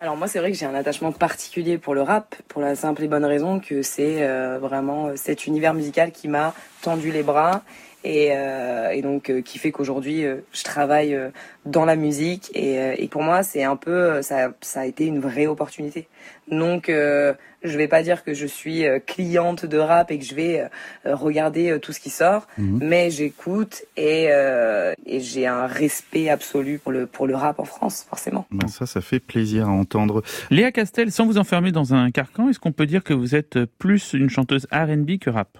[0.00, 3.04] Alors moi c'est vrai que j'ai un attachement particulier pour le rap pour la simple
[3.04, 6.52] et bonne raison que c'est euh, vraiment cet univers musical qui m'a
[6.82, 7.62] tendu les bras
[8.04, 11.30] et, euh, et donc euh, qui fait qu'aujourd'hui euh, je travaille euh,
[11.64, 12.50] dans la musique.
[12.54, 16.06] Et, euh, et pour moi c'est un peu ça, ça a été une vraie opportunité.
[16.50, 20.24] Donc euh, je vais pas dire que je suis euh, cliente de rap et que
[20.24, 20.68] je vais
[21.06, 22.46] euh, regarder euh, tout ce qui sort.
[22.58, 22.78] Mhm.
[22.82, 27.64] mais j'écoute et, euh, et j'ai un respect absolu pour le pour le rap en
[27.64, 28.46] France forcément.
[28.50, 30.22] Ben, ça, ça fait plaisir à entendre.
[30.50, 33.64] Léa Castel, sans vous enfermer dans un carcan, est-ce qu'on peut dire que vous êtes
[33.78, 35.58] plus une chanteuse R&B que rap?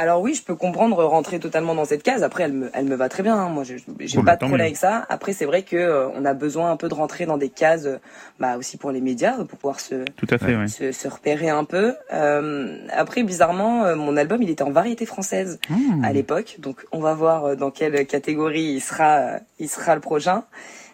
[0.00, 2.22] Alors oui, je peux comprendre rentrer totalement dans cette case.
[2.22, 3.34] Après, elle me, elle me va très bien.
[3.36, 3.48] hein.
[3.48, 5.04] Moi, je- j'ai Bon, pas bah, de tant problème avec ça.
[5.08, 7.84] Après, c'est vrai que euh, on a besoin un peu de rentrer dans des cases,
[7.86, 7.98] euh,
[8.38, 10.68] bah aussi pour les médias, pour pouvoir se Tout à fait, ouais.
[10.68, 11.94] se, se repérer un peu.
[12.12, 16.04] Euh, après, bizarrement, euh, mon album, il était en variété française Mmh.
[16.04, 16.56] à l'époque.
[16.60, 20.44] Donc, on va voir euh, dans quelle catégorie il sera, euh, il sera le prochain.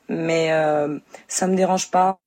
[0.08, 2.18] Mais euh, ça me dérange pas.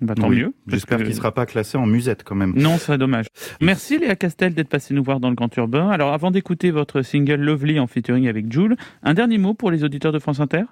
[0.00, 0.52] Bah, tant Oui, mieux.
[0.66, 2.52] J'espère que- qu'il sera pas classé en musette quand même.
[2.56, 3.26] Non, ce serait dommage.
[3.60, 5.88] Merci Léa Castel d'être passée nous voir dans le Grand Urbain.
[5.90, 9.84] Alors avant d'écouter votre single Lovely en featuring avec Jules, un dernier mot pour les
[9.84, 10.62] auditeurs de France Inter?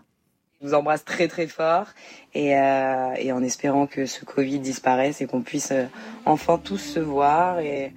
[0.61, 1.87] Je vous embrasse très très fort
[2.35, 5.85] et, euh, et en espérant que ce Covid disparaisse et qu'on puisse euh,
[6.25, 7.93] enfin tous se voir et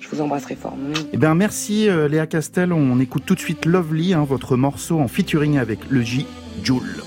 [0.00, 0.76] je vous embrasse très fort.
[1.12, 2.72] Eh bien, merci euh, Léa Castel.
[2.72, 6.26] On écoute tout de suite Lovely, hein, votre morceau en featuring avec le J,
[6.62, 7.02] Joule.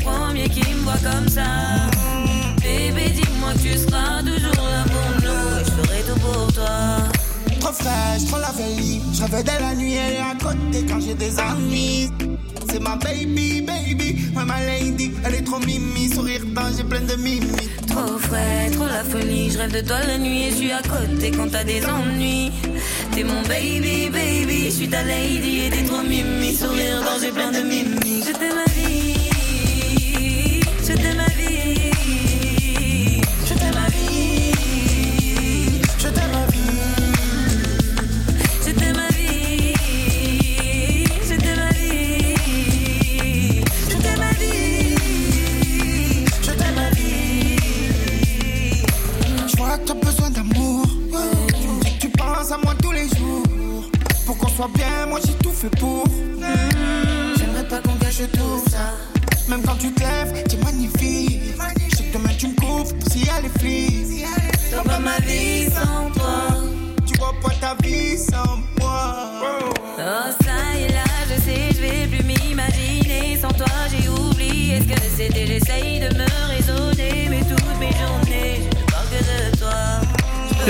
[0.00, 1.42] Premier qui me voit comme ça.
[2.60, 5.60] Bébé, dis-moi que tu seras toujours là pour nous.
[5.60, 6.70] Et je ferai tout pour toi.
[7.60, 9.00] Trop fraîche, trop la veille.
[9.12, 12.10] Je rêvais de la nuit, elle est à côté quand j'ai des ennuis.
[12.70, 15.10] C'est ma baby, baby, ouais, ma lady.
[15.24, 16.40] Elle est trop mimi, sourire
[16.76, 17.46] j'ai plein de mimi.
[17.88, 19.50] Trop frais, trop la folie.
[19.50, 22.52] Je rêve de toi la nuit et je suis à côté quand t'as des ennuis.
[23.12, 24.66] T'es mon baby, baby.
[24.66, 26.54] Je suis ta lady et t'es trop mimi.
[26.54, 28.22] Sourire j'ai plein de mimi.
[28.24, 28.79] Je t'aime
[54.68, 56.04] Bien, moi j'ai tout fait pour.
[57.38, 58.92] J'aimerais pas qu'on gâche tout ça.
[59.48, 61.40] Même quand tu te lèves, t'es magnifique.
[61.88, 64.26] Je sais que demain tu me y a les flics.
[64.70, 66.58] Je vois pas ma vie sans toi.
[67.06, 69.30] Tu vois pas ta vie sans moi.
[69.98, 73.38] Oh ça y est là, je sais, je vais plus m'imaginer.
[73.40, 75.46] Sans toi j'ai oublié ce que c'était.
[75.46, 76.99] J'essaye de me raisonner,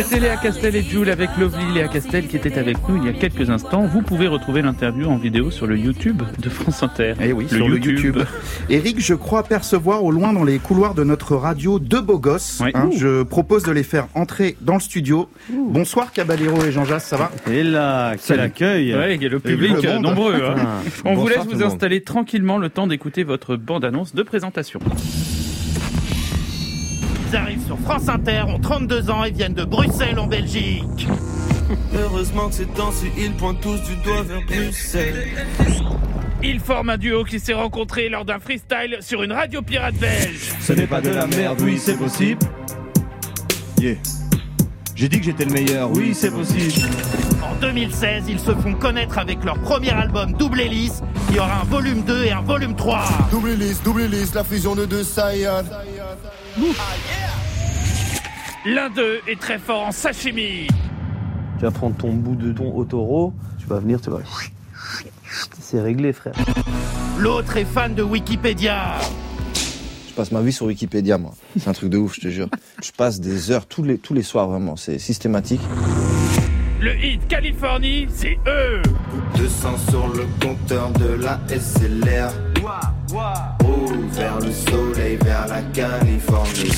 [0.02, 1.74] C'était Léa Castel et Jules avec Lovely.
[1.74, 3.82] Léa Castel qui était avec nous il y a quelques instants.
[3.86, 7.14] Vous pouvez retrouver l'interview en vidéo sur le YouTube de France Inter.
[7.20, 8.18] Eh oui, sur le YouTube.
[8.70, 12.60] Eric, je crois percevoir au loin dans les couloirs de notre radio deux beaux gosses.
[12.64, 12.70] Oui.
[12.74, 12.88] hein.
[12.96, 15.28] Je propose de les faire entrer dans le studio.
[15.50, 17.30] Bonsoir Caballero et Jean-Jas, ça va?
[17.50, 20.34] Et là, quel accueil Ouais, il y a le public le euh, nombreux.
[20.42, 20.54] hein.
[20.58, 24.80] Ah, On vous laisse vous installer tranquillement le temps d'écouter votre bande-annonce de présentation.
[27.30, 31.06] Ils arrivent sur France Inter, ont 32 ans et viennent de Bruxelles en Belgique.
[31.94, 35.28] Heureusement que ces temps-ci, ils pointent tous du doigt vers Bruxelles.
[36.42, 40.54] Ils forment un duo qui s'est rencontré lors d'un freestyle sur une radio pirate belge.
[40.60, 42.40] Ce n'est pas de la merde, oui, c'est possible.
[43.78, 43.94] Yeah.
[44.96, 46.88] J'ai dit que j'étais le meilleur, oui, c'est possible.
[47.60, 51.02] En 2016, ils se font connaître avec leur premier album Double Hélice.
[51.28, 53.04] Il y aura un volume 2 et un volume 3.
[53.30, 55.64] Double hélice, double hélice, la fusion de deux Saiyans.
[58.64, 60.68] L'un d'eux est très fort en sashimi.
[61.58, 64.20] Tu vas prendre ton bout de ton autoro, tu vas venir, tu vas
[65.60, 66.32] c'est réglé, frère.
[67.18, 68.94] L'autre est fan de Wikipédia.
[70.08, 71.34] Je passe ma vie sur Wikipédia, moi.
[71.58, 72.48] C'est un truc de ouf, je te jure.
[72.82, 74.76] Je passe des heures tous les, tous les soirs, vraiment.
[74.76, 75.60] C'est systématique.
[76.80, 78.80] Le hit Californie, c'est eux
[79.36, 82.32] 200 sur le compteur de la SLR.
[83.12, 86.72] Oh, vers le soleil, vers la Californie.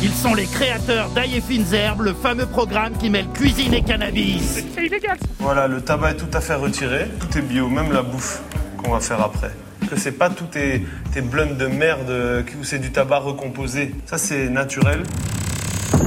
[0.00, 3.82] Ils sont les créateurs d'Aïe et Fines Herbes, le fameux programme qui mêle cuisine et
[3.82, 4.62] cannabis.
[4.74, 8.02] C'est illégal Voilà, le tabac est tout à fait retiré, tout est bio, même la
[8.02, 8.40] bouffe
[8.76, 9.50] qu'on va faire après.
[9.90, 13.92] Que c'est pas tout tes, tes blunts de merde euh, où c'est du tabac recomposé.
[14.06, 15.02] Ça, c'est naturel.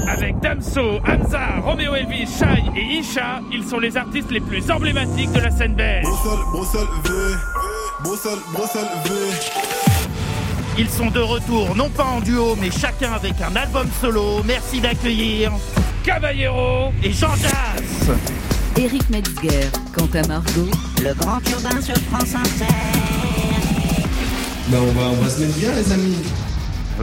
[0.08, 5.32] Avec Damso, Hamza, Romeo Elvis, Shai et Isha, ils sont les artistes les plus emblématiques
[5.32, 6.06] de la scène belge.
[6.06, 7.12] Bruxelles, Bruxelles, V.
[8.04, 9.12] Bruxelles, Bruxelles, V.
[10.78, 14.42] Ils sont de retour, non pas en duo, mais chacun avec un album solo.
[14.46, 15.52] Merci d'accueillir
[16.04, 18.10] Caballero et Jean Jass.
[18.78, 20.72] Eric Metzger, Quentin Margot,
[21.04, 22.74] Le grand urbain sur France Inter.
[24.70, 26.18] Bah, on va, on va se mettre bien, les amis.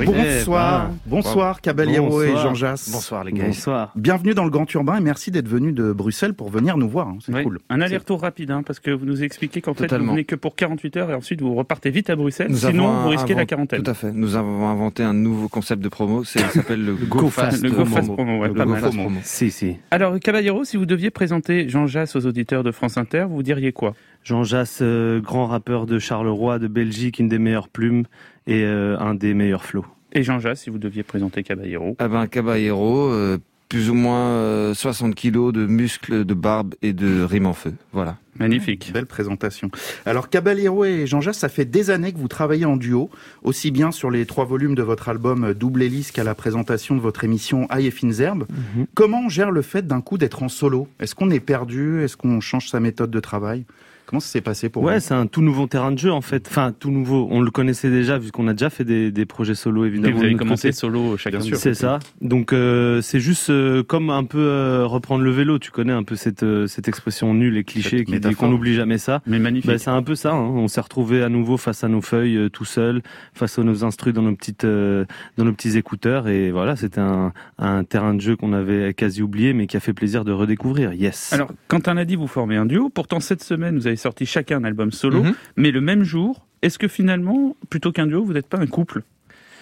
[0.06, 2.28] Bonsoir, ben, bonsoir Caballero et.
[2.36, 2.90] Jean Jass.
[2.90, 3.46] Bonsoir, les gars.
[3.46, 3.92] Bonsoir.
[3.96, 7.08] Bienvenue dans le Grand Urbain et merci d'être venu de Bruxelles pour venir nous voir.
[7.08, 7.58] hein, C'est Oui, cool.
[7.68, 10.54] Un aller-retour rapide, hein, parce que vous nous expliquez qu'en fait, vous venez que pour
[10.54, 13.82] 48 heures et ensuite vous repartez vite à Bruxelles, Nous sinon vous risquez la quarantaine.
[13.82, 14.12] Tout à fait.
[14.12, 16.24] Nous avons inventé un nouveau concept de promo.
[16.24, 18.14] C'est, ça s'appelle le Go Go Go Promo.
[18.14, 18.80] Promo, ouais, Le pas Go mal.
[18.80, 19.18] Fast Promo.
[19.22, 19.76] Si, si.
[19.90, 23.72] Alors, Caballero, si vous deviez présenter Jean Jass aux auditeurs de France Inter, vous diriez
[23.72, 23.94] quoi?
[24.24, 28.04] Jean Jass, euh, grand rappeur de Charleroi, de Belgique, une des meilleures plumes
[28.48, 29.86] et euh, un des meilleurs flows.
[30.12, 33.36] Et Jean Jass, si vous deviez présenter Caballero Ah ben, Caballero, euh,
[33.68, 37.74] plus ou moins euh, 60 kilos de muscles, de barbe et de rime en feu.
[37.92, 38.16] Voilà.
[38.38, 38.90] Magnifique.
[38.94, 39.70] Belle présentation.
[40.06, 43.10] Alors Caballero et Jean Jass, ça fait des années que vous travaillez en duo,
[43.42, 47.00] aussi bien sur les trois volumes de votre album Double Hélice qu'à la présentation de
[47.00, 48.46] votre émission Aïe et Fines Herbes.
[48.94, 50.88] Comment on gère le fait d'un coup d'être en solo?
[51.00, 52.02] Est-ce qu'on est perdu?
[52.02, 53.66] Est-ce qu'on change sa méthode de travail?
[54.08, 56.22] Comment ça s'est passé pour Ouais, vous c'est un tout nouveau terrain de jeu en
[56.22, 56.46] fait.
[56.48, 57.28] Enfin, tout nouveau.
[57.30, 60.08] On le connaissait déjà vu qu'on a déjà fait des, des projets solo évidemment.
[60.08, 60.72] Et vous avez commencé côté.
[60.78, 61.40] solo chacun.
[61.40, 61.98] C'est ça.
[62.22, 65.58] Donc euh, c'est juste euh, comme un peu euh, reprendre le vélo.
[65.58, 68.48] Tu connais un peu cette euh, cette expression nulle et cliché Cette qui dit qu'on
[68.48, 69.20] n'oublie jamais ça.
[69.26, 69.70] Mais magnifique.
[69.70, 70.32] Bah, c'est un peu ça.
[70.32, 70.38] hein.
[70.40, 73.02] On s'est retrouvé à nouveau face à nos feuilles, euh, tout seul,
[73.34, 75.04] face à nos instrus dans nos petites euh,
[75.36, 76.28] dans nos petits écouteurs.
[76.28, 79.80] Et voilà, c'était un un terrain de jeu qu'on avait quasi oublié, mais qui a
[79.80, 80.94] fait plaisir de redécouvrir.
[80.94, 81.32] Yes.
[81.34, 82.88] Alors, Quentin l'a dit, vous formez un duo.
[82.88, 85.22] Pourtant, cette semaine, vous avez sorti chacun un album solo.
[85.22, 85.34] Mhm.
[85.56, 89.02] Mais le même jour, est-ce que finalement, plutôt qu'un duo, vous n'êtes pas un couple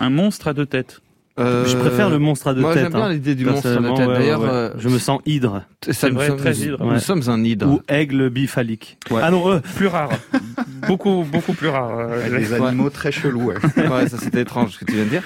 [0.00, 1.00] Un monstre à deux têtes?
[1.38, 2.84] Euh, je préfère le monstre à deux moi, têtes.
[2.84, 3.12] j'aime bien hein.
[3.12, 4.08] l'idée du monstre à deux têtes.
[4.08, 4.52] ouais, D'ailleurs, ouais, ouais.
[4.54, 5.64] euh, je me sens hydre.
[5.84, 6.82] Ça, C'est vrai, sommes- très hydre.
[6.82, 7.68] Nous sommes un hydre.
[7.68, 8.96] Ou aigle biphalique.
[9.10, 9.20] Ouais.
[9.22, 10.08] Ah non, euh, Plus rare.
[10.88, 11.98] beaucoup, beaucoup plus rare.
[11.98, 13.48] euh, Avec des animaux très chelous.
[13.48, 13.56] ouais.
[13.76, 15.22] ouais, ça c'était étrange ce que tu viens de dire.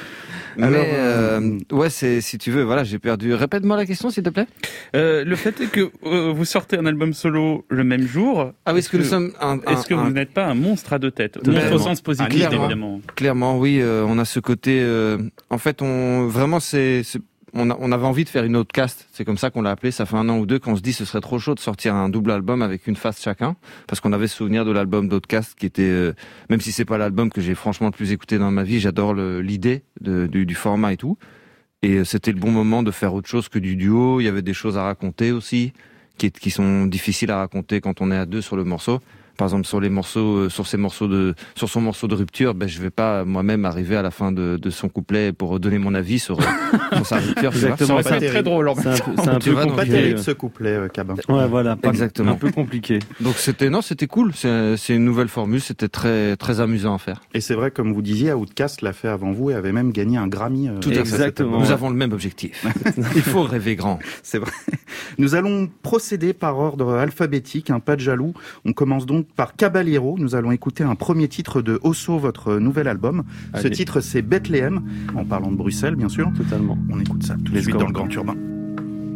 [0.58, 3.34] Alors, Mais euh, ouais, c'est si tu veux, voilà, j'ai perdu.
[3.34, 4.46] Répète-moi la question, s'il te plaît.
[4.96, 8.52] Euh, le fait est que euh, vous sortez un album solo le même jour.
[8.66, 10.92] Ah oui, est-ce que nous sommes un, Est-ce que un- vous n'êtes pas un monstre
[10.92, 11.38] à deux têtes?
[11.46, 12.64] Monstre au sens positif, Clairement.
[12.64, 13.00] évidemment.
[13.16, 14.80] Clairement, oui, euh, on a ce côté.
[14.82, 15.18] euh,
[15.50, 17.20] en fait, on vraiment, c'est, c'est-
[17.54, 19.08] on, avait envie de faire une autre cast.
[19.12, 19.90] C'est comme ça qu'on l'a appelé.
[19.90, 21.94] Ça fait un an ou deux qu'on se dit ce serait trop chaud de sortir
[21.94, 25.66] un double album avec une face chacun, parce qu'on avait souvenir de l'album d'Outcast qui
[25.66, 26.12] était, euh,
[26.48, 29.14] même si c'est pas l'album que j'ai franchement le plus écouté dans ma vie, j'adore
[29.14, 31.18] l'idée du, format et tout.
[31.82, 34.20] Et euh, c'était le bon moment de faire autre chose que du duo.
[34.20, 35.72] Il y avait des choses à raconter aussi,
[36.16, 39.00] qui sont difficiles à raconter quand on est à deux sur le morceau.
[39.40, 42.52] Par exemple, sur les morceaux, euh, sur ces morceaux de, sur son morceau de rupture,
[42.54, 45.78] ben je vais pas moi-même arriver à la fin de, de son couplet pour donner
[45.78, 46.44] mon avis sur, euh,
[46.96, 47.50] sur sa rupture.
[47.50, 48.00] Exactement.
[48.02, 48.68] C'est très drôle.
[48.68, 50.88] en c'est un peu, c'est un Tu peu vois, donc, Pas terrible ce couplet, euh,
[50.88, 51.14] Cabin.
[51.30, 51.74] Ouais, voilà.
[51.76, 52.32] pas- Exactement.
[52.32, 52.98] Un peu compliqué.
[53.22, 54.32] Donc c'était non, c'était cool.
[54.34, 55.62] C'est une nouvelle formule.
[55.62, 57.22] C'était très très amusant à faire.
[57.32, 60.18] Et c'est vrai, comme vous disiez, Outcast l'a fait avant vous et avait même gagné
[60.18, 60.68] un Grammy.
[60.68, 60.98] euh, Tout à fait.
[61.00, 61.60] Exactement.
[61.60, 61.72] Nous Ouais.
[61.72, 62.66] avons le même objectif.
[63.16, 64.00] Il faut rêver grand.
[64.22, 64.52] C'est vrai.
[65.16, 68.34] Nous allons procéder par ordre alphabétique, un pas de jaloux.
[68.66, 70.16] On commence donc par Caballero.
[70.18, 73.24] Nous allons écouter un premier titre de Osso, votre nouvel album.
[73.54, 74.82] Ce titre, c'est Bethléem,
[75.16, 76.30] en parlant de Bruxelles, bien sûr.
[76.36, 76.78] Totalement.
[76.90, 78.36] On écoute ça tout de suite dans le Grand Urbain.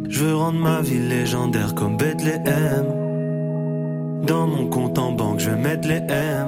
[0.09, 2.85] Je veux rendre ma ville légendaire comme Bethléem.
[4.25, 6.47] Dans mon compte en banque, je vais mettre les M.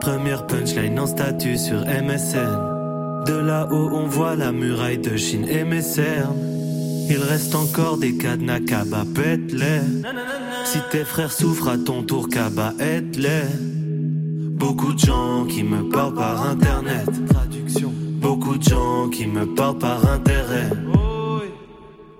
[0.00, 3.24] Première punchline en statut sur MSN.
[3.26, 6.36] De là-haut, on voit la muraille de Chine et mes cernes.
[7.10, 9.80] Il reste encore des cadenas Kaba, pète-les.
[10.64, 13.44] Si tes frères souffrent à ton tour, Kaba, aide-les.
[14.56, 17.06] Beaucoup de gens qui me parlent par internet.
[17.28, 17.92] Traduction.
[18.20, 20.70] Beaucoup de gens qui me parlent par intérêt.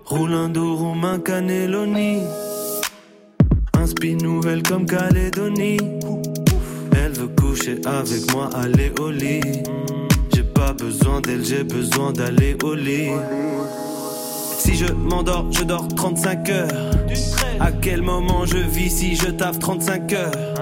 [0.04, 2.20] Roulando, roumain, Cannelloni.
[3.72, 5.78] Un spin nouvelle comme Calédonie.
[6.96, 9.40] Elle veut coucher avec moi, aller au lit.
[10.34, 13.10] J'ai pas besoin d'elle, j'ai besoin d'aller au lit.
[14.64, 16.90] Si je m'endors, je dors 35 heures.
[17.60, 20.54] À quel moment je vis si je taffe 35 heures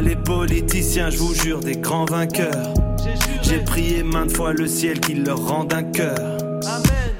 [0.00, 2.74] les politiciens, je vous jure, des grands vainqueurs.
[3.42, 6.38] J'ai prié maintes fois le ciel qu'il leur rende un cœur.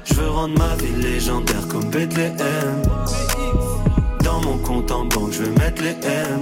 [0.05, 2.81] Je veux rendre ma vie légendaire comme Bethléem.
[4.23, 6.39] Dans mon compte en banque, je veux mettre les M.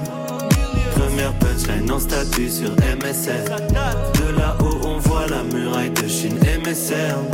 [0.95, 3.45] Première punchline en statut sur MSN.
[3.45, 7.27] De là-haut, on voit la muraille de Chine et mes cernes.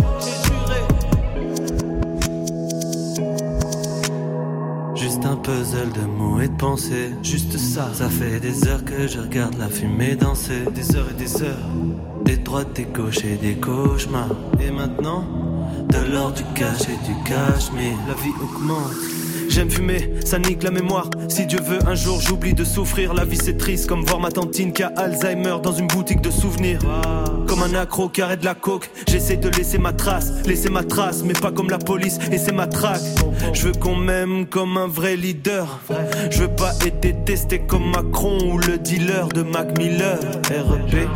[5.45, 7.11] Puzzle de mots et de pensées.
[7.21, 7.93] Juste ça.
[7.93, 10.63] Ça fait des heures que je regarde la fumée danser.
[10.73, 11.69] Des heures et des heures.
[12.23, 14.35] Des droites, des gauches et des cauchemars.
[14.59, 15.23] Et maintenant,
[15.89, 17.97] de l'or, du cash et du cachemire.
[18.07, 19.24] La vie augmente.
[19.49, 21.09] J'aime fumer, ça nique la mémoire.
[21.27, 23.13] Si Dieu veut, un jour j'oublie de souffrir.
[23.13, 26.31] La vie c'est triste, comme voir ma tantine qui a Alzheimer dans une boutique de
[26.31, 26.79] souvenirs.
[27.47, 31.23] Comme un accro qui arrête la coke, j'essaie de laisser ma trace, laisser ma trace,
[31.23, 33.01] mais pas comme la police et c'est ma traque.
[33.53, 35.79] Je veux qu'on m'aime comme un vrai leader.
[36.31, 40.19] Je veux pas être détesté comme Macron ou le dealer de Mac Miller.
[40.49, 41.07] REP.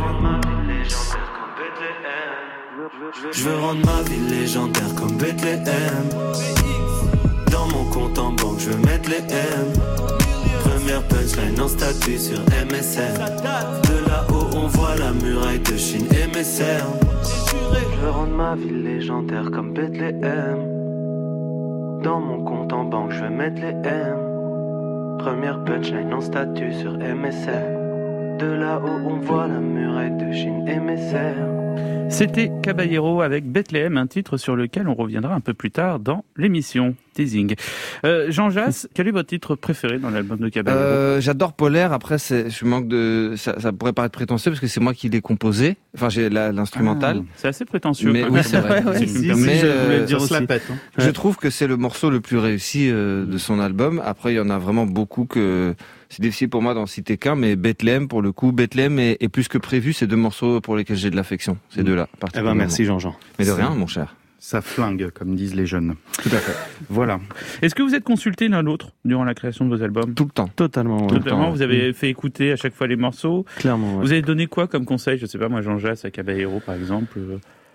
[3.32, 5.60] Je veux rendre ma vie légendaire comme Bethléem.
[8.10, 9.72] Compte en banque, je veux mettre les M.
[10.64, 13.14] Première punchline en statut sur MSN.
[13.14, 16.26] De là-haut, on voit la muraille de Chine et.
[16.32, 20.58] Je veux rendre ma vie légendaire comme Bethléem.
[22.02, 24.16] Dans mon compte en banque, je veux mettre les M.
[25.18, 27.79] Première punchline en statut sur MSN.
[28.40, 30.96] De là-haut, on voit la muraille de Chine et mes.
[32.08, 36.24] C'était Caballero avec Bethléem, un titre sur lequel on reviendra un peu plus tard dans
[36.36, 36.94] l'émission.
[37.14, 37.54] Teasing.
[38.04, 40.82] Euh, Jean Jass, quel est votre titre préféré dans l'album de Caballero?
[40.82, 41.92] Euh, J'adore Polaire.
[41.92, 43.34] Après, je manque de.
[43.36, 45.76] Ça, ça pourrait paraître prétentieux parce que c'est moi qui l'ai composé.
[45.94, 47.22] Enfin, j'ai l'instrumental.
[47.22, 48.12] Ah, c'est assez prétentieux.
[48.12, 48.82] Mais oui, c'est vrai.
[48.96, 50.46] Si, je Euh, dire aussi.
[50.46, 50.76] pète, hein.
[50.98, 54.00] Je trouve que c'est le morceau le plus réussi euh, de son album.
[54.04, 55.74] Après, il y en a vraiment beaucoup que
[56.10, 59.28] c'est difficile pour moi d'en citer qu'un, mais Bethléem, pour le coup, Bethléem et, et
[59.28, 61.56] plus que prévu, c'est deux morceaux pour lesquels j'ai de l'affection.
[61.70, 62.08] Ces deux-là.
[62.34, 63.16] Eh ben, merci, Jean-Jean.
[63.38, 64.16] Mais de rien, mon cher.
[64.42, 65.96] Ça flingue, comme disent les jeunes.
[66.22, 66.56] Tout à fait.
[66.88, 67.20] Voilà.
[67.60, 70.14] Est-ce que vous êtes consulté l'un l'autre durant la création de vos albums?
[70.14, 70.48] Tout le temps.
[70.48, 71.02] Totalement.
[71.02, 71.08] ouais.
[71.08, 73.44] Totalement, vous avez fait écouter à chaque fois les morceaux?
[73.58, 73.96] Clairement.
[73.98, 74.00] ouais.
[74.02, 75.18] Vous avez donné quoi comme conseil?
[75.18, 77.18] Je sais pas, moi, Jean Jass à Caballero, par exemple.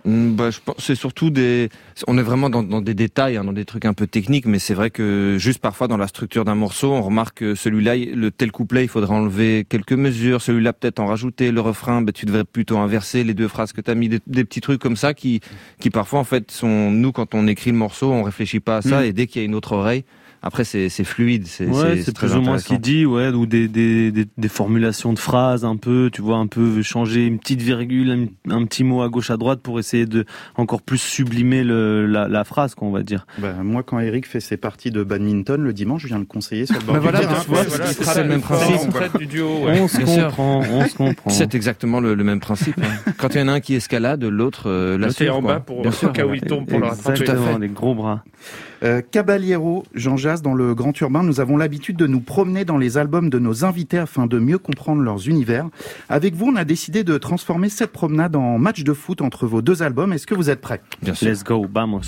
[0.05, 1.69] Mm, Bah, je pense c'est surtout des.
[2.07, 4.59] On est vraiment dans, dans des détails, hein, dans des trucs un peu techniques, mais
[4.59, 8.13] c'est vrai que juste parfois dans la structure d'un morceau, on remarque que celui-là, il-
[8.19, 12.11] le tel couplet, il faudrait enlever quelques mesures, celui-là peut-être en rajouter, le refrain, bah,
[12.11, 14.81] tu devrais plutôt inverser les deux phrases que tu as mis, des, des petits trucs
[14.81, 15.41] comme ça qui,
[15.79, 18.81] qui parfois en fait sont nous quand on écrit le morceau, on réfléchit pas à
[18.81, 19.05] ça Mm.
[19.05, 20.03] et dès qu'il y a une autre oreille,
[20.41, 23.67] après c'est c'est fluide, c'est Ouais, plus ou moins ce qu'il dit, ouais, ou des,
[23.67, 27.61] des, des, des formulations de phrases un peu, tu vois, un peu changer une petite
[27.61, 31.63] virgule, un, un petit mot à gauche à droite pour essayer de encore plus sublimer
[31.63, 33.25] le, la, la phrase, qu'on va dire.
[33.39, 36.65] Bah, moi, quand Eric fait ses parties de badminton le dimanche, je viens le conseiller
[36.65, 38.75] sur le bord Bah voilà, Voilà, c'est- le même principe.
[38.75, 38.99] fort, quoi.
[39.01, 39.79] traite du duo, ouais.
[39.81, 40.23] On se Bien sûr.
[40.27, 41.29] comprend, on se comprend.
[41.31, 42.75] C'est exactement le, le même principe.
[42.81, 43.11] hein.
[43.17, 45.25] Quand il y en a un qui escalade, l'autre euh, l'assure.
[45.25, 45.53] est en quoi.
[45.55, 46.13] bas pour- Bien sûr.
[46.13, 47.23] cas où il tombe pour le rattraper.
[47.23, 47.59] Tout à fait.
[47.59, 48.23] les gros bras.
[48.83, 52.97] Euh, Caballero, Jean Dans le Grand Urbain, nous avons l'habitude de nous promener dans les
[52.97, 55.67] albums de nos invités afin de mieux comprendre leurs univers.
[56.09, 59.61] Avec vous, on a décidé de transformer cette promenade en match de foot entre vos
[59.61, 60.13] deux albums.
[60.13, 60.81] Est-ce que vous êtes prêts?
[61.01, 61.29] Bien sûr.
[61.29, 62.01] Let's go, vamos.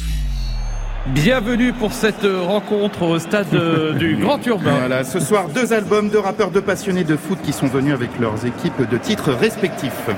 [1.07, 3.47] Bienvenue pour cette rencontre au stade
[3.97, 4.79] du Grand Urbain.
[4.79, 8.19] Voilà, ce soir, deux albums, deux rappeurs, deux passionnés de foot qui sont venus avec
[8.19, 10.09] leurs équipes de titres respectifs.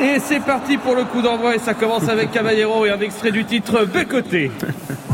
[0.00, 3.32] Et c'est parti pour le coup d'envoi et ça commence avec Caballero et un extrait
[3.32, 4.50] du titre Bécoté.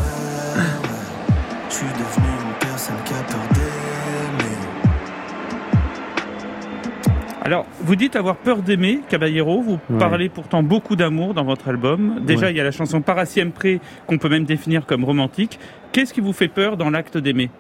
[1.69, 4.57] Je suis devenu une personne qui a peur d'aimer.
[7.45, 9.63] Alors, vous dites avoir peur d'aimer, Caballero.
[9.63, 9.99] Vous Ouais.
[9.99, 12.21] parlez pourtant beaucoup d'amour dans votre album.
[12.23, 12.53] Déjà, Ouais.
[12.53, 15.59] il y a la chanson Para Siempre qu'on peut même définir comme romantique.
[15.93, 17.51] Qu'est-ce qui vous fait peur dans l'acte d'aimer?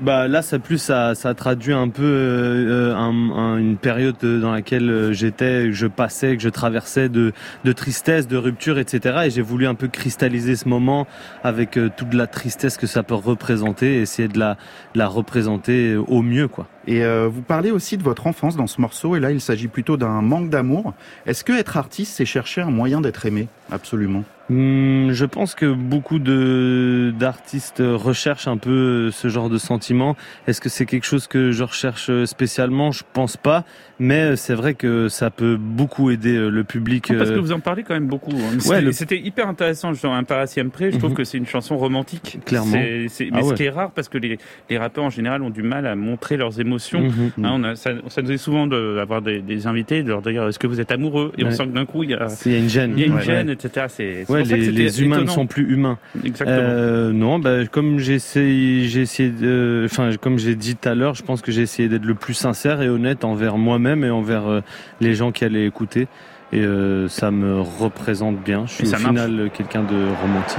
[0.00, 4.38] Bah là, ça plus ça, ça traduit un peu euh, un- un- une période euh,
[4.40, 7.32] dans laquelle euh, j'étais, je passais, que je traversais de,
[7.64, 9.22] de tristesse, de rupture, etc.
[9.26, 11.08] Et j'ai voulu un peu cristalliser ce moment
[11.42, 14.54] avec euh, toute la tristesse que ça peut représenter, essayer de la,
[14.94, 16.68] de la représenter au mieux, quoi.
[16.88, 19.68] Et euh, vous parlez aussi de votre enfance dans ce morceau, et là il s'agit
[19.68, 20.94] plutôt d'un manque d'amour.
[21.26, 23.46] Est-ce que être artiste, c'est chercher un moyen d'être aimé?
[23.70, 24.24] Absolument.
[24.50, 30.16] Hmm, je pense que beaucoup de d'artistes recherchent un peu euh, ce genre de sentiment.
[30.46, 32.90] Est-ce que c'est quelque chose que je recherche euh, spécialement?
[32.90, 33.64] Je pense pas,
[33.98, 37.12] mais c'est vrai que ça peut beaucoup aider le public.
[37.18, 38.30] Parce que vous en parlez quand même beaucoup.
[38.32, 38.56] hein.
[38.70, 40.84] Ouais, C'était- le- hyper intéressant, genre un Para Siempre.
[40.92, 41.16] Je trouve Mhm.
[41.16, 42.38] que c'est une chanson romantique.
[42.46, 42.72] Clairement.
[42.74, 43.54] Ah mais ce ouais.
[43.54, 44.38] qui est rare parce que les,
[44.70, 47.00] les rappeurs en général ont du mal à montrer leurs émotions émotions.
[47.00, 47.44] Mhm.
[47.44, 50.46] Hein, on a, ça, ça nous est souvent d'avoir des, des invités, de leur dire
[50.46, 51.32] est-ce que vous êtes amoureux?
[51.38, 52.92] Et on sent que d'un coup il y a, Il y a une gêne.
[52.96, 53.22] il y a une Ouais.
[53.22, 53.86] gêne, etc.
[53.88, 55.98] C'est Ouais, les, humains ne sont plus humains.
[56.24, 56.58] Exactement.
[56.60, 61.22] Euh, non, bah, comme j'ai essayé, de, enfin, comme j'ai dit tout à l'heure, je
[61.22, 64.60] pense que j'ai essayé d'être le plus sincère et honnête envers moi-même et envers euh,
[65.00, 66.06] les gens qui allaient écouter.
[66.52, 68.64] Et euh, ça me représente bien.
[68.66, 70.58] Je suis au final quelqu'un de romantique.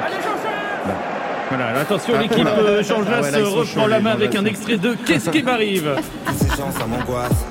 [1.50, 4.45] Voilà, attention, Ah, l'équipe euh, Jean Ah Jass ouais, sont reprend la main avec un
[4.45, 5.95] extrait de Qu'est-ce qui m'arrive?
[6.36, 7.45] Ces gens, ça m'angoisse.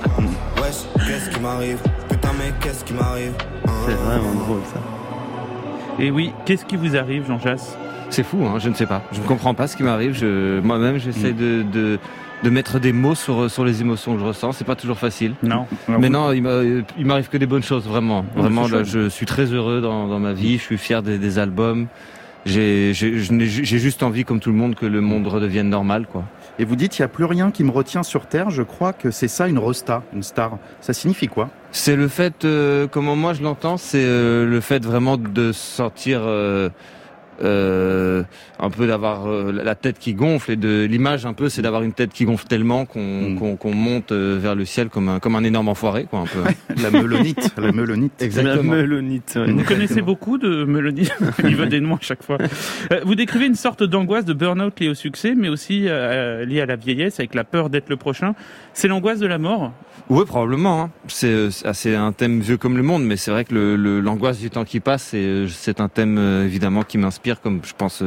[0.57, 1.79] Wesh, qu'est-ce qui m'arrive?
[2.09, 3.33] Putain, mais qu'est-ce qui m'arrive?
[3.87, 4.81] C'est vraiment drôle ça.
[5.99, 7.77] Et oui, qu'est-ce qui vous arrive, Jean Jass?
[8.11, 9.03] C'est fou, hein, je ne sais pas.
[9.13, 10.15] Je ne comprends pas ce qui m'arrive.
[10.15, 11.99] Je, moi-même, j'essaie de, de,
[12.45, 14.53] de mettre des mots sur, sur les émotions que je ressens.
[14.53, 15.35] C'est pas toujours facile.
[15.43, 15.67] Non.
[15.89, 16.63] Mais non, il m'a-
[16.97, 18.25] il m'arrive que des bonnes choses, vraiment.
[18.37, 20.57] Vraiment, là, je suis très heureux dans, dans ma vie.
[20.57, 21.89] Je suis fier des, des albums.
[22.45, 26.25] J'ai, juste envie, comme tout le monde, que le monde redevienne normal, quoi.
[26.59, 28.51] Et vous dites, il n'y a plus rien qui me retient sur Terre.
[28.51, 30.59] Je crois que c'est ça une rosta, une star.
[30.81, 31.51] Ça signifie quoi?
[31.71, 36.23] C'est le fait, euh, comment moi je l'entends, c'est euh, le fait vraiment de sortir
[36.25, 36.71] euh,
[37.43, 38.23] euh,
[38.59, 41.83] un peu d'avoir euh, la tête qui gonfle et de l'image un peu, c'est d'avoir
[41.83, 45.21] une tête qui gonfle tellement qu'on qu'on qu'on monte euh, vers le ciel comme un
[45.21, 46.41] comme un énorme enfoiré, quoi, un peu.
[46.83, 48.23] La melonite, la melonite.
[48.23, 48.75] Exactement.
[48.75, 49.37] La melonite.
[49.37, 51.11] Vous connaissez beaucoup de mélodies
[51.43, 52.39] au niveau des noms à chaque fois.
[53.05, 56.67] Vous décrivez une sorte d'angoisse de burn-out liée au succès, mais aussi euh, liée à
[56.67, 58.35] la vieillesse, avec la peur d'être le prochain.
[58.73, 59.73] C'est l'angoisse de la mort
[60.11, 60.83] Oui, probablement.
[60.85, 60.91] hein.
[61.09, 63.77] C'est euh, c'est c'est un thème vieux comme le monde, mais c'est vrai que le-
[63.77, 65.47] le- l'angoisse du temps qui passe, c'est euh,
[65.79, 68.01] un thème euh, évidemment qui m'inspire, comme je pense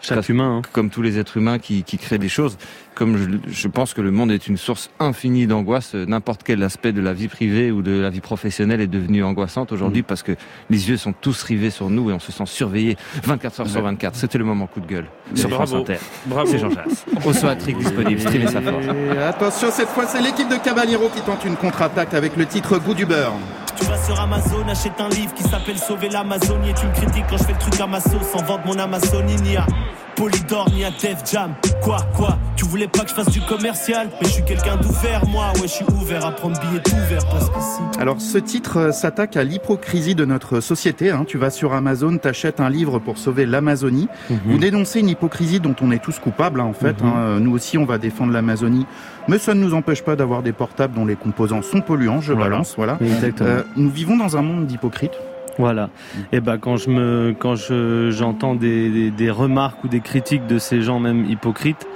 [0.00, 0.58] Chaque humain.
[0.58, 0.68] hein.
[0.72, 2.58] comme tous les êtres humains qui, qui créent des choses.
[2.94, 6.62] Comme je, je pense que le monde est une source infinie d'angoisse, euh, n'importe quel
[6.62, 10.22] aspect de la vie privée ou de la vie professionnelle est devenu angoissante aujourd'hui parce
[10.22, 10.32] que
[10.70, 13.82] les yeux sont tous rivés sur nous et on se sent surveillé 24 heures sur
[13.82, 14.14] 24.
[14.16, 15.66] C'était le moment coup de gueule sur Bravo.
[15.66, 15.98] France Inter.
[16.26, 16.50] Bravo.
[16.50, 17.04] C'est Jean Jass.
[17.24, 18.86] Au Soatric disponible, streamez sa force.
[19.28, 22.94] Attention, cette fois, c'est l'équipe de Caballero qui tente une contre-attaque avec le titre Goût
[22.94, 23.34] du beurre.
[24.06, 27.44] Sur Amazon, achète un livre qui s'appelle Sauver l'Amazonie et tu me critiques quand je
[27.44, 29.66] fais le truc à ma sauce sans vendre mon Amazonie ni à
[30.14, 31.52] Polydor ni à Def Jam.
[31.82, 34.08] Quoi, quoi Tu voulais pas que je fasse du commercial?
[34.22, 35.48] Mais je suis quelqu'un d'ouvert, moi.
[35.56, 38.00] Ouais, je suis ouvert à prendre billet tout ouvert parce que si.
[38.00, 41.10] Alors, ce titre euh, s'attaque à l'hypocrisie de notre société.
[41.10, 41.24] hein.
[41.26, 44.08] Tu vas sur Amazon, t'achètes un livre pour sauver l'Amazonie.
[44.46, 47.02] Vous dénoncez une hypocrisie dont on est tous coupables, hein, en fait.
[47.02, 47.08] Mhm.
[47.14, 47.40] hein.
[47.40, 48.86] Nous aussi, on va défendre l'Amazonie.
[49.28, 52.32] Mais ça ne nous empêche pas d'avoir des portables dont les composants sont polluants, je
[52.32, 52.48] Voilà.
[52.50, 52.96] balance, voilà.
[53.02, 53.48] Exactement.
[53.50, 55.18] Euh, nous vivons dans un monde d'hypocrites.
[55.58, 55.88] Voilà.
[56.32, 60.46] Et ben quand je me quand je j'entends des, des, des remarques ou des critiques
[60.46, 61.86] de ces gens même hypocrites,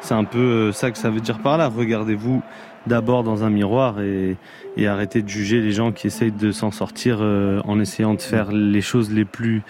[0.00, 1.68] c'est un peu euh, ça que ça veut dire par là.
[1.68, 2.42] Regardez-vous
[2.86, 4.38] d'abord dans un miroir et,
[4.78, 8.22] et arrêtez de juger les gens qui essayent de s'en sortir euh, en essayant de
[8.22, 9.62] faire les choses les plus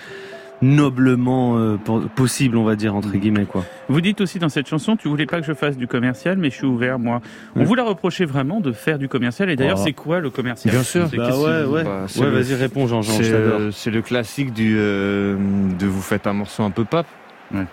[0.62, 3.64] noblement euh, po- possibles, on va dire entre guillemets quoi.
[3.88, 6.50] Vous dites aussi dans cette chanson, tu voulais pas que je fasse du commercial, mais
[6.50, 7.20] je suis ouvert, moi.
[7.56, 7.64] On Ouais.
[7.64, 9.50] vous l'a reproché vraiment de faire du commercial.
[9.50, 9.84] Et d'ailleurs, Oh.
[9.84, 11.08] c'est quoi le commercial Bien sûr.
[11.10, 11.84] C'est Bah ouais, ouais.
[11.84, 15.36] Bah, Ouais, le- vas-y, réponds, Jean-Jean, C'est euh, c'est le classique du euh,
[15.78, 16.84] de vous faites un morceau un peu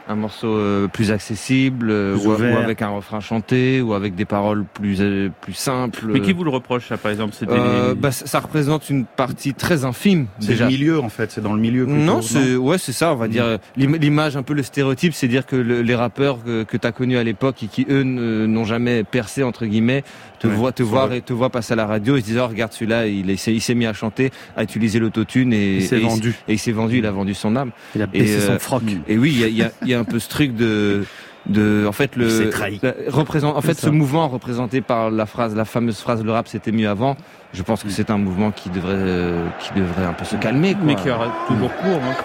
[0.09, 4.25] Un morceau euh, plus accessible, euh, Plus ou, avec un refrain chanté, ou avec des
[4.25, 6.05] paroles plus euh, plus simples.
[6.07, 7.33] Mais qui vous le reproche, ça, par exemple?
[7.37, 10.25] C'était Euh, les- bah, ça représente une partie très infime.
[10.39, 10.65] C'est déjà.
[10.65, 11.31] le milieu, en fait.
[11.31, 11.85] C'est dans le milieu.
[11.85, 13.13] plutôt, Non, c'est ouais, c'est ça.
[13.13, 15.95] On va dire euh, l'im- l'image, un peu le stéréotype, c'est dire que le- les
[15.95, 19.65] rappeurs que, que tu as connus à l'époque et qui eux n'ont jamais percé entre
[19.67, 20.03] guillemets,
[20.39, 21.19] te Ouais, voient te voir vrai.
[21.19, 23.33] et te voient passer à la radio et se disent oh, regarde celui-là, il, est-
[23.33, 26.33] il s'est il s'est mis à chanter, à utiliser l'autotune et Il s'est et vendu.
[26.47, 27.71] et il s'est vendu, il a vendu son âme.
[27.95, 28.81] Il a Et, baissé euh, son froc.
[29.07, 30.55] Et oui, il y a, il y, a, il y a un peu ce truc
[30.55, 31.05] de
[31.47, 32.79] de en fait le Il s'est trahi.
[32.83, 36.47] la- représente en fait ce mouvement représenté par la phrase la fameuse phrase le rap
[36.49, 37.15] c'était mieux avant
[37.53, 40.73] je pense que c'est un mouvement qui devrait euh, qui devrait un peu se calmer
[40.73, 40.83] quoi.
[40.83, 42.01] Mais qui aura toujours cours.
[42.03, 42.15] hein.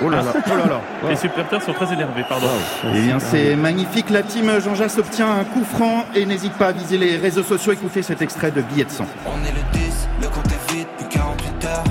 [0.00, 0.80] Oh là là, oh là là.
[1.10, 2.46] Les supporters sont très énervés, pardon.
[2.94, 4.10] Eh bien, c'est magnifique.
[4.10, 7.42] La team Jean Jass obtient un coup franc et n'hésite pas à viser les réseaux
[7.42, 7.72] sociaux.
[7.72, 9.06] Écoutez cet extrait de Billet de sang.
[9.26, 11.84] On est le 10, le compte est vide, plus 48 heures.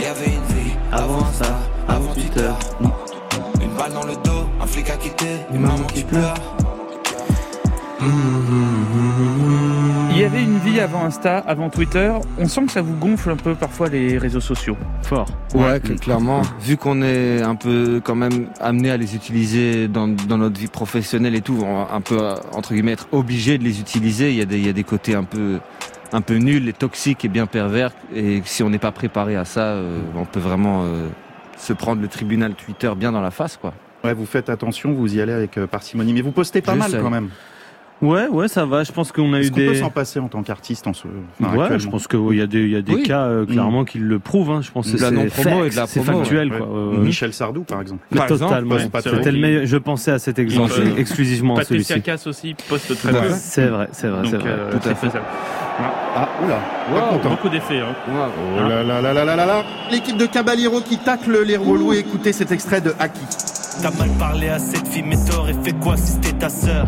[0.00, 2.50] Y avait une vie avant ça, avant Twitter.
[2.80, 2.90] Une
[6.08, 6.34] pleure.
[10.10, 12.12] Il y avait une vie avant Insta, avant Twitter.
[12.38, 14.76] On sent que ça vous gonfle un peu parfois les réseaux sociaux.
[15.02, 15.28] Fort.
[15.54, 16.42] Ouais, cl- clairement.
[16.60, 20.66] Vu qu'on est un peu quand même amené à les utiliser dans, dans notre vie
[20.68, 22.18] professionnelle et tout, on va un peu
[22.52, 24.30] entre guillemets être obligé de les utiliser.
[24.30, 25.58] Il y a des il y a des côtés un peu
[26.12, 27.90] un peu nuls et toxiques et bien pervers.
[28.14, 31.08] Et si on n'est pas préparé à ça, euh, on peut vraiment euh,
[31.58, 33.72] se prendre le tribunal Twitter bien dans la face, quoi.
[34.04, 36.12] Ouais, vous faites attention, vous y allez avec euh, parcimonie.
[36.12, 37.28] Mais vous postez pas mal quand même.
[38.00, 38.84] Ouais, ouais, ça va.
[38.84, 39.74] Je pense qu'on a eu Est-ce qu'on peut des.
[39.80, 41.08] s'en passer en tant qu'artiste en ce.
[41.42, 43.02] enfin, Ouais, je pense qu'il y a des, il y a des Oui.
[43.02, 44.52] cas euh, clairement qui le prouvent.
[44.52, 44.60] Hein.
[44.62, 46.52] Je pense que De la c'est non-promo et de la facts, c'est promo, factuel.
[46.52, 46.58] ouais.
[46.58, 46.66] Quoi.
[46.68, 46.96] Ouais.
[46.96, 48.02] Euh, Michel Sardou, par exemple.
[48.14, 48.76] Par exemple, totalement.
[49.02, 49.66] C'était le meilleur.
[49.66, 51.98] Je pensais à cet exemple Euh, exclusivement Patricia.
[51.98, 53.20] Cass aussi poste très Ouais.
[53.20, 53.34] peu.
[53.36, 54.48] C'est vrai, c'est vrai, c'est vrai.
[54.48, 55.06] euh, Tout à fait.
[55.08, 55.24] faisable.
[55.80, 56.60] Ah, oula,
[56.92, 57.80] Wow, beaucoup d'effets.
[57.80, 57.94] Hein.
[58.08, 61.94] Oh là là là là là là là L'équipe de Caballero qui tacle les relous.
[61.94, 63.20] Écoutez cet extrait de Haki.
[63.80, 66.86] T'as mal parlé à cette fille, mais t'aurais fait quoi si c'était ta sœur?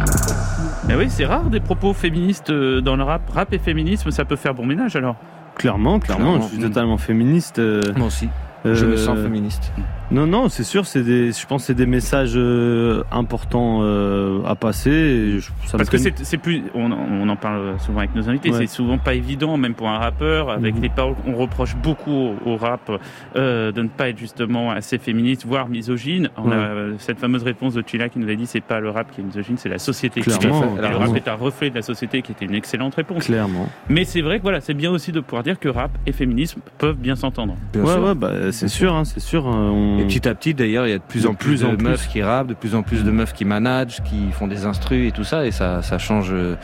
[0.88, 3.22] Mais oui, c'est rare des propos féministes euh, dans le rap.
[3.32, 5.14] Rap et féminisme, ça peut faire bon ménage alors.
[5.56, 6.46] Clairement, clairement, Clairement.
[6.48, 7.58] je suis totalement féministe.
[7.58, 8.28] euh, Moi aussi.
[8.64, 9.72] Je me sens féministe.
[10.12, 14.40] Non, non, c'est sûr, c'est des, je pense, que c'est des messages euh, importants euh,
[14.44, 14.90] à passer.
[14.90, 18.14] et je- ça me Parce que c'est c'est plus, on, on en parle souvent avec
[18.16, 18.58] nos invités, Ouais.
[18.58, 20.82] c'est souvent pas évident, même pour un rappeur, avec Mhm.
[20.82, 22.90] les paroles, on reproche beaucoup au, au rap
[23.36, 26.28] euh, de ne pas être justement assez féministe, voire misogyne.
[26.36, 26.94] On a Ouais.
[26.98, 29.24] cette fameuse réponse de Chila qui nous a dit c'est pas le rap qui est
[29.24, 30.66] misogyne, c'est la société qui Clairement, est.
[30.66, 30.98] Et le clairement.
[31.06, 33.26] rap est un reflet de la société qui était une excellente réponse.
[33.26, 33.68] Clairement.
[33.88, 36.60] Mais c'est vrai que voilà, c'est bien aussi de pouvoir dire que rap et féminisme
[36.78, 37.54] peuvent bien s'entendre.
[37.72, 38.02] Bien ouais, sûr.
[38.02, 39.46] ouais, bah, c'est sûr, hein, c'est sûr.
[39.46, 41.56] hein, on- Et petit à petit, d'ailleurs, il y a de plus De en plus,
[41.58, 41.84] plus en de plus.
[41.88, 45.08] meufs qui rappent, de plus en plus de meufs qui managent, qui font des instrus
[45.08, 46.30] et tout ça, et ça, ça change.
[46.32, 46.56] euh,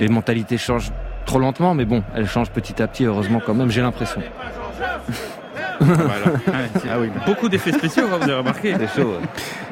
[0.00, 0.90] Les mentalités changent
[1.26, 4.20] trop lentement, mais bon, elles changent petit à petit, heureusement quand même, j'ai l'impression.
[5.80, 7.08] Ah oui.
[7.26, 8.74] Beaucoup d'effets spéciaux, hein, vous avez remarqué.
[8.78, 9.08] C'est chaud.
[9.08, 9.26] ouais.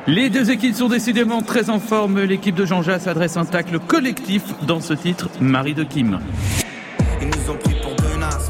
[0.08, 2.20] Les deux équipes sont décidément très en forme.
[2.22, 6.18] L'équipe de Jean Jass adresse un tacle collectif dans ce titre, Marie de Kim.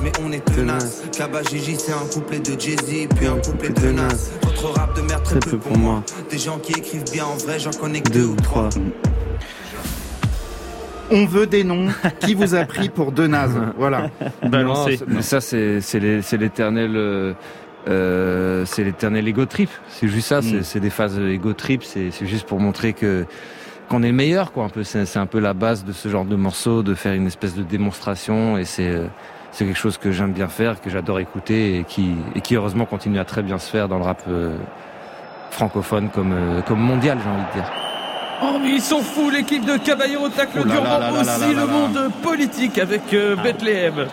[0.03, 1.03] Mais on est tenaces.
[1.17, 4.31] Kaba Gigi, c'est un couplet de Jay-Z, puis un couplet de Nas.
[4.43, 6.03] Votre rap de merde, très, peu pour moi.
[6.31, 8.69] Des gens qui écrivent bien en vrai, j'en connais que deux ou trois.
[11.11, 11.89] On veut des noms.
[12.21, 14.09] Qui vous a pris pour deux nazes Voilà.
[14.51, 16.93] Mais ça, c'est c'est les- c'est l'éternel.
[16.97, 17.35] euh,
[17.89, 19.69] euh, c'est l'éternel ego trip.
[19.89, 20.41] C'est juste ça.
[20.41, 21.83] c'est- C'est des phases ego trip.
[21.85, 23.27] C'est c'est juste pour montrer que
[23.91, 24.65] qu'on est le meilleur, quoi.
[24.65, 24.85] Un peu.
[24.85, 27.55] C'est c'est un peu la base de ce genre de morceau, de faire une espèce
[27.55, 28.57] de démonstration.
[28.57, 29.07] Et c'est euh,
[29.53, 32.87] c'est quelque chose que j'aime bien faire, que j'adore écouter et qui et qui heureusement
[32.87, 34.57] continue à très bien se faire dans le rap euh,
[35.51, 37.71] francophone comme euh, comme mondial, j'ai envie de dire.
[38.45, 41.21] Oh, mais ils sont fous, l'équipe de Caballero tacle Oh là durement là là là
[41.21, 41.67] aussi là là le là.
[41.67, 44.07] monde politique avec euh, Bethléem.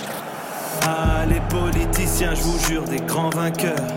[0.85, 3.87] Ah, les politiciens, je vous jure, des grands vainqueurs.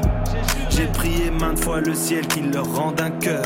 [0.70, 3.44] J'ai prié maintes fois le ciel qu'il leur rende un cœur.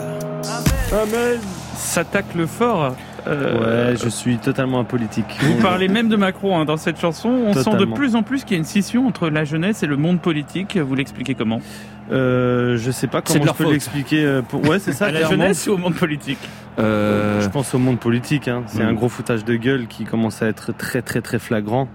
[0.93, 1.41] Amen.
[1.77, 2.95] Ça tacle fort.
[3.27, 5.25] Euh, Ouais, je suis totalement apolitique.
[5.41, 7.29] Vous parlez même de Macron hein, dans cette chanson.
[7.47, 9.87] On sent de plus en plus qu'il y a une scission entre la jeunesse et
[9.87, 10.77] le monde politique.
[10.77, 11.61] Vous l'expliquez comment
[12.13, 14.25] Euh, je sais pas comment je peux l'expliquer.
[14.25, 15.07] euh, pour- Ouais, c'est ça.
[15.07, 15.43] À la clairement.
[15.45, 16.39] jeunesse ou au monde politique
[16.79, 18.49] Euh, Je pense au monde politique.
[18.49, 18.63] Hein.
[18.67, 18.89] C'est Mm.
[18.89, 21.89] un gros foutage de gueule qui commence à être très très très flagrant.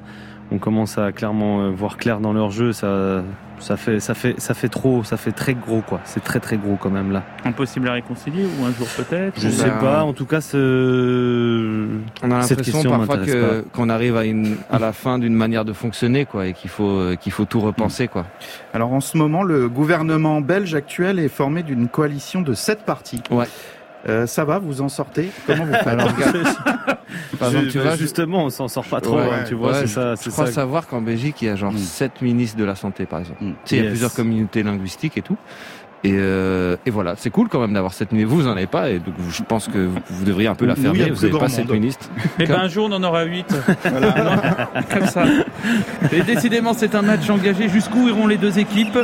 [0.51, 2.73] On commence à clairement voir clair dans leur jeu.
[2.73, 3.23] Ça,
[3.61, 5.99] ça fait, ça fait, ça fait trop, ça fait très gros quoi.
[6.03, 7.23] C'est très très gros quand même là.
[7.45, 10.03] Impossible à réconcilier ou un jour peut-être Je ou- sais pas.
[10.03, 11.87] En tout cas, ce...
[12.23, 15.73] On a l'impression parfois que qu'on arrive à une à la fin d'une manière de
[15.73, 18.25] fonctionner quoi et qu'il faut euh, qu'il faut tout repenser quoi.
[18.73, 23.21] Alors en ce moment, le gouvernement belge actuel est formé d'une coalition de sept partis.
[23.31, 23.45] Ouais.
[24.09, 25.29] Euh, ça va, vous en sortez?
[25.45, 25.85] Comment vous faites?
[25.85, 26.37] Alors, regarde.
[27.39, 29.17] Par exemple, tu vois, justement, on s'en sort pas trop.
[29.17, 30.15] Ouais, hein, tu vois, ouais, c'est je- ça.
[30.15, 30.51] Je c'est crois ça.
[30.53, 33.39] savoir qu'en Belgique, il y a genre sept ministres de la santé, par exemple.
[33.41, 35.37] Tu sais, il y a plusieurs communautés linguistiques et tout.
[36.03, 38.33] Et, euh, et voilà, c'est cool quand même d'avoir cette ministre.
[38.33, 40.75] Vous, en avez pas, et donc je pense que vous, vous devriez un peu la
[40.75, 41.03] fermer.
[41.03, 41.75] a vous n'avez pas sept monde.
[41.75, 42.09] ministres.
[42.39, 43.45] Eh ben un jour on en aura 8.
[44.91, 45.25] Comme ça.
[46.11, 47.69] Et décidément c'est un match engagé.
[47.69, 48.97] Jusqu'où iront les deux équipes?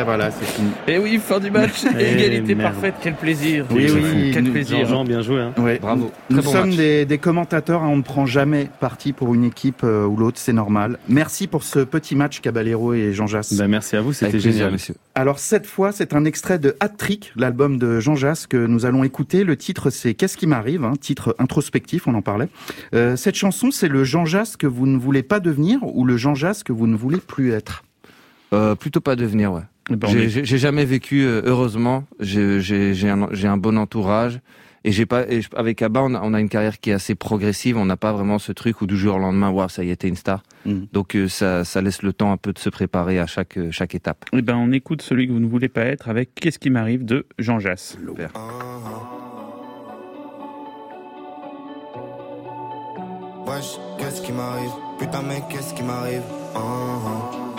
[0.00, 0.70] Et voilà, c'est fini.
[0.88, 1.84] Et oui, fin du match.
[1.98, 2.72] Eh, Égalité merde.
[2.72, 2.94] parfaite.
[3.02, 3.66] Quel plaisir.
[3.70, 4.86] Oui, oui, Quel nous- plaisir.
[4.86, 5.40] Jean, bien joué.
[5.40, 5.52] Hein.
[5.58, 5.78] Ouais.
[5.80, 6.10] Bravo.
[6.30, 6.76] Nous Très bon sommes match.
[6.76, 10.38] des, des commentateurs, hein, on ne prend jamais parti pour une équipe euh, ou l'autre,
[10.38, 10.98] c'est normal.
[11.08, 13.52] Merci pour ce petit match Caballero et Jean Jass.
[13.54, 14.72] Ben, merci à vous, c'était plaisir, génial.
[14.72, 14.94] monsieur.
[15.14, 18.86] Alors cette fois, c'est un extrait de Hat Trick, l'album de Jean Jass que nous
[18.86, 19.44] allons écouter.
[19.44, 22.48] Le titre, c'est Qu'est-ce qui m'arrive hein, Titre introspectif, on en parlait.
[22.94, 26.16] Euh, cette chanson, c'est le Jean Jass que vous ne voulez pas devenir ou le
[26.16, 27.84] Jean Jass que vous ne voulez plus être?
[28.54, 29.62] Euh, plutôt pas devenir, ouais.
[29.90, 32.04] Eh ben, J'ai- jamais vécu, euh, heureusement.
[32.20, 34.40] J'ai un, bon entourage.
[34.84, 37.14] Et j'ai pas, et avec Abba, on a, on a une carrière qui est assez
[37.14, 37.76] progressive.
[37.76, 40.08] On n'a pas vraiment ce truc où du jour au lendemain, waouh, ça y t'es
[40.08, 40.42] une star.
[40.66, 40.88] Mhm.
[40.92, 43.70] Donc euh, ça, ça laisse le temps un peu de se préparer à chaque, euh,
[43.70, 44.24] chaque étape.
[44.32, 47.04] Eh ben on écoute celui que vous ne voulez pas être avec Qu'est-ce qui m'arrive
[47.04, 47.96] de Jean Jass.
[48.04, 48.30] Super.
[53.46, 54.70] Wesh, qu'est-ce qui m'arrive?
[54.98, 56.22] Putain mec, qu'est-ce qui m'arrive?
[56.54, 57.51] Ah, ah.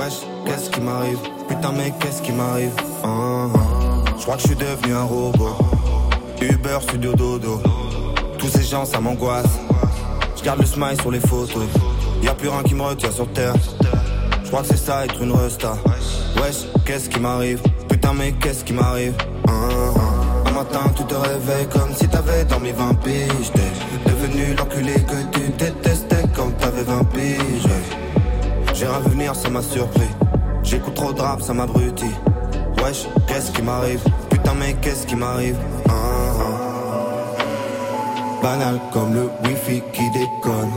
[0.00, 1.18] Wesh, qu'est-ce qui m'arrive?
[1.46, 2.72] Putain mec, qu'est-ce qui m'arrive?
[3.04, 4.10] Ah, ah.
[4.16, 5.58] Je crois que je suis devenu un robot.
[6.40, 7.60] Uber, studio dodo.
[8.38, 9.58] Tous ces gens, ça m'angoisse.
[10.38, 11.66] Je garde le smile sur les photos.
[12.22, 13.52] Y a plus rien qui me retient sur terre.
[14.42, 15.76] Je crois que c'est ça être une resta.
[16.36, 17.60] Wesh, qu'est-ce qui m'arrive?
[17.90, 19.12] Putain mais qu'est-ce qui m'arrive?
[19.48, 20.44] Hein, hein.
[20.46, 23.52] Un matin, tu te réveilles comme si t'avais dormi 20 piges.
[23.54, 27.68] T'es devenu l'enculé que tu détestais quand t'avais 20 piges.
[28.74, 30.08] J'ai vu venir, ça m'a surpris.
[30.62, 32.14] J'écoute trop de rap, ça m'abrutit.
[32.82, 34.02] Wesh, qu'est-ce qui m'arrive?
[34.30, 35.56] Putain, mais qu'est-ce qui m'arrive?
[35.88, 35.92] Hein,
[36.40, 36.70] hein.
[38.42, 40.72] Banal comme le wifi qui déconne.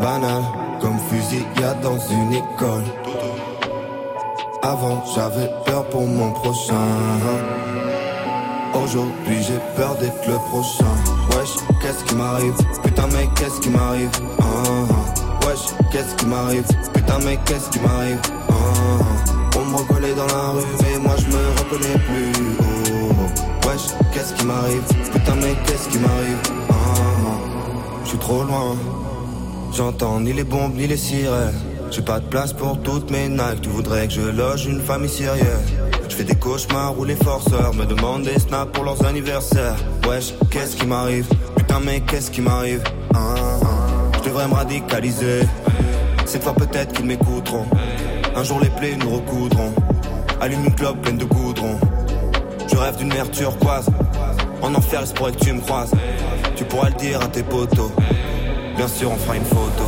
[0.00, 0.42] Banal
[0.80, 2.84] comme fusillade dans une école.
[4.62, 6.74] Avant j'avais peur pour mon prochain.
[8.74, 10.94] Aujourd'hui j'ai peur d'être le prochain.
[11.30, 12.54] Wesh, qu'est-ce qui m'arrive?
[12.82, 14.10] Putain mais qu'est-ce qui m'arrive?
[14.40, 14.44] Ah,
[14.90, 14.91] ah.
[15.46, 16.64] Wesh, qu'est-ce qui m'arrive?
[16.92, 18.18] Putain mais qu'est-ce qui m'arrive?
[18.48, 19.58] Ah, ah.
[19.58, 22.32] On me reconnaît dans la rue mais moi je me reconnais plus.
[22.60, 23.68] Oh.
[23.68, 24.82] Wesh, qu'est-ce qui m'arrive?
[25.12, 26.38] Putain mais qu'est-ce qui m'arrive?
[26.70, 27.38] Ah, ah.
[28.04, 28.76] Je suis trop loin.
[29.72, 31.54] J'entends ni les bombes ni les sirènes.
[31.90, 33.62] J'ai pas de place pour toutes mes Nike.
[33.62, 35.66] Tu voudrais que je loge une famille syrienne.
[36.08, 39.76] Je fais des cauchemars où les forceurs me demandent des snaps pour leurs anniversaires.
[40.08, 41.26] Wesh, qu'est-ce qui m'arrive?
[41.56, 42.82] Putain, mais qu'est-ce qui m'arrive?
[43.14, 43.58] Ah,
[44.42, 45.40] devrais me radicaliser.
[46.26, 47.66] Cette fois peut-être qu'ils m'écouteront.
[48.34, 49.72] Un jour les plaies nous recoudront.
[50.40, 51.78] Allume une clope pleine de goudron.
[52.70, 53.86] Je rêve d'une mer turquoise.
[54.62, 55.92] En enfer, il se que tu me croises.
[56.56, 57.92] Tu pourras le dire à tes potos.
[58.76, 59.84] Bien sûr, on fera une photo.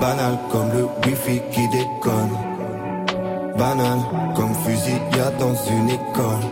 [0.00, 2.36] Banal comme le wifi qui déconne.
[3.56, 3.98] Banal
[4.34, 6.44] comme fusillade dans une école.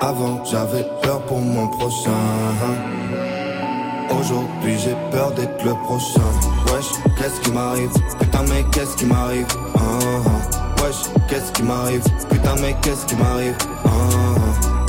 [0.00, 2.10] Avant, j'avais peur pour mon prochain.
[4.18, 6.20] Aujourd'hui, j'ai peur d'être le prochain.
[6.72, 7.90] Wesh, qu'est-ce qui m'arrive?
[8.18, 9.46] Putain, mais qu'est-ce qui m'arrive?
[9.74, 10.82] Ah, ah.
[10.82, 10.96] Wesh,
[11.28, 12.02] qu'est-ce qui m'arrive?
[12.30, 13.56] Putain, mais qu'est-ce qui m'arrive?
[13.84, 13.88] Ah.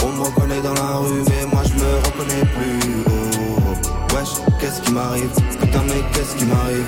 [0.03, 3.03] On me reconnaît dans la rue, mais moi je me reconnais plus.
[3.07, 4.15] Oh.
[4.15, 5.31] Wesh, qu'est-ce qui m'arrive?
[5.59, 6.87] Putain, mais qu'est-ce qui m'arrive?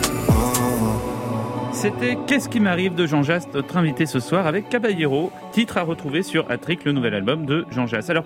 [1.74, 5.84] C'était Qu'est-ce qui m'arrive de Jean Jass, notre invité ce soir avec Caballero, titre à
[5.84, 8.10] retrouver sur Attrick, le nouvel album de Jean Jass.
[8.10, 8.24] Alors,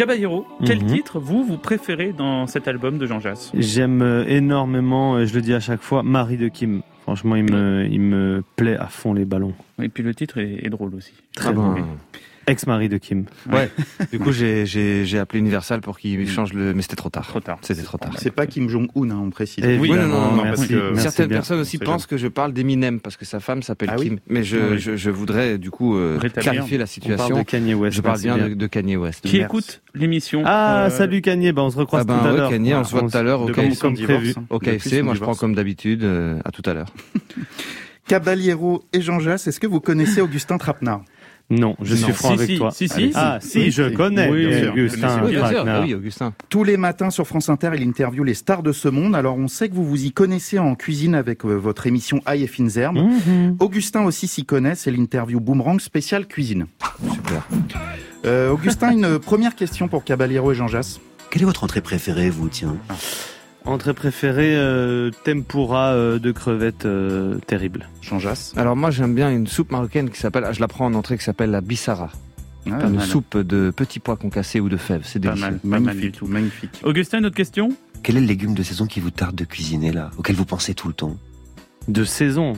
[0.00, 0.86] Caballero, quel Mhm.
[0.86, 3.52] titre vous, vous préférez dans cet album de Jean Jass?
[3.52, 6.80] J'aime euh, énormément, euh, je le dis à chaque fois, Marie de Kim.
[7.02, 9.52] Franchement, il me, il me plaît à fond les ballons.
[9.82, 11.12] Et puis le titre est, est drôle aussi.
[11.36, 11.74] Très Ah bon.
[12.46, 13.26] Ex-mari de Kim.
[13.52, 13.70] Ouais.
[14.10, 16.74] du coup, j'ai- appelé Universal pour qu'il change le.
[16.74, 17.26] Mais c'était trop tard.
[17.26, 17.58] Trop tard.
[17.62, 18.12] C'était trop tard.
[18.16, 19.64] C'est pas Kim Jong-un, hein, on précise.
[19.78, 21.36] Oui, non, non, non, non, merci, parce que merci certaines bien.
[21.38, 24.18] personnes aussi pensent que je parle d'Eminem parce que sa femme s'appelle Ah oui Kim.
[24.28, 24.78] Mais je, oui.
[24.78, 27.28] je, je voudrais du coup euh, clarifier la On situation.
[27.28, 27.96] parle de Kanye West.
[27.96, 28.48] je parle bien, bien.
[28.48, 29.20] De, de Kanye West.
[29.24, 29.44] Qui Merci.
[29.44, 32.36] écoute l'émission Ah, euh, salut Kanye, ben, on se recroise Ah ben tout à ouais,
[32.38, 32.50] l'heure.
[32.50, 33.80] Kanye, on se voit tout à l'heure au comme, KFC.
[33.80, 34.34] comme divorce, prévu.
[34.38, 34.44] hein.
[34.50, 36.02] Au KFC, moi je prends comme d'habitude.
[36.04, 36.92] euh, à tout à l'heure.
[38.08, 41.02] Caballero et Jean Jass, est-ce que vous connaissez Augustin Trapenard
[41.50, 42.02] Non, je Non.
[42.04, 42.70] suis franc Si, avec si, toi.
[42.70, 43.10] si, si.
[43.14, 43.94] Ah, si, Oui, je si.
[43.94, 44.72] connais Oui, bien sûr.
[44.72, 45.64] Augustin Oui, bien sûr.
[45.68, 46.32] Ah oui, Augustin.
[46.48, 49.16] Tous les matins sur France Inter, il interviewe les stars de ce monde.
[49.16, 52.44] Alors on sait que vous vous y connaissez en cuisine avec euh, votre émission Aïe
[52.44, 52.92] et.
[52.92, 53.56] Mhm.
[53.58, 56.66] Augustin aussi s'y connaît, c'est l'interview Boomerang spécial cuisine.
[57.12, 57.46] Super.
[58.26, 61.00] Euh, Augustin, une première question pour Caballero et Jean Jass.
[61.30, 62.76] Quelle est votre entrée préférée, vous, tiens?
[63.66, 67.88] Entrée préférée, euh, tempura euh, de crevettes euh, terrible.
[68.18, 68.54] Jass.
[68.56, 71.18] Alors moi j'aime bien une soupe marocaine qui s'appelle, ah, je la prends en entrée
[71.18, 72.10] qui s'appelle la bissara.
[72.66, 73.06] Ah, une mal.
[73.06, 75.50] soupe de petits pois concassés ou de fèves, c'est Pas délicieux.
[75.50, 76.26] mal, pas mal du magnifique, tout.
[76.26, 76.80] magnifique.
[76.84, 77.68] Augustin, une autre question?
[78.02, 80.74] Quel est le légume de saison qui vous tarde de cuisiner, là Auquel vous pensez
[80.74, 81.16] tout le temps?
[81.88, 82.54] De saison.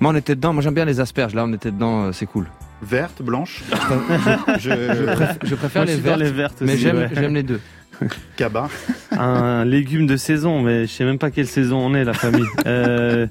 [0.00, 2.26] Moi on était dedans, moi j'aime bien les asperges, là on était dedans, euh, c'est
[2.26, 2.46] cool.
[2.82, 3.64] Verte, blanche.
[4.58, 7.08] Je, je préfère, je préfère Moi, les vertes, les vertes mais aussi, j'aime ouais.
[7.12, 7.60] j'aime les deux.
[8.36, 8.68] Cabas.
[9.12, 12.46] Un légume de saison, mais je sais même pas quelle saison on est, la famille.
[12.66, 13.26] Euh,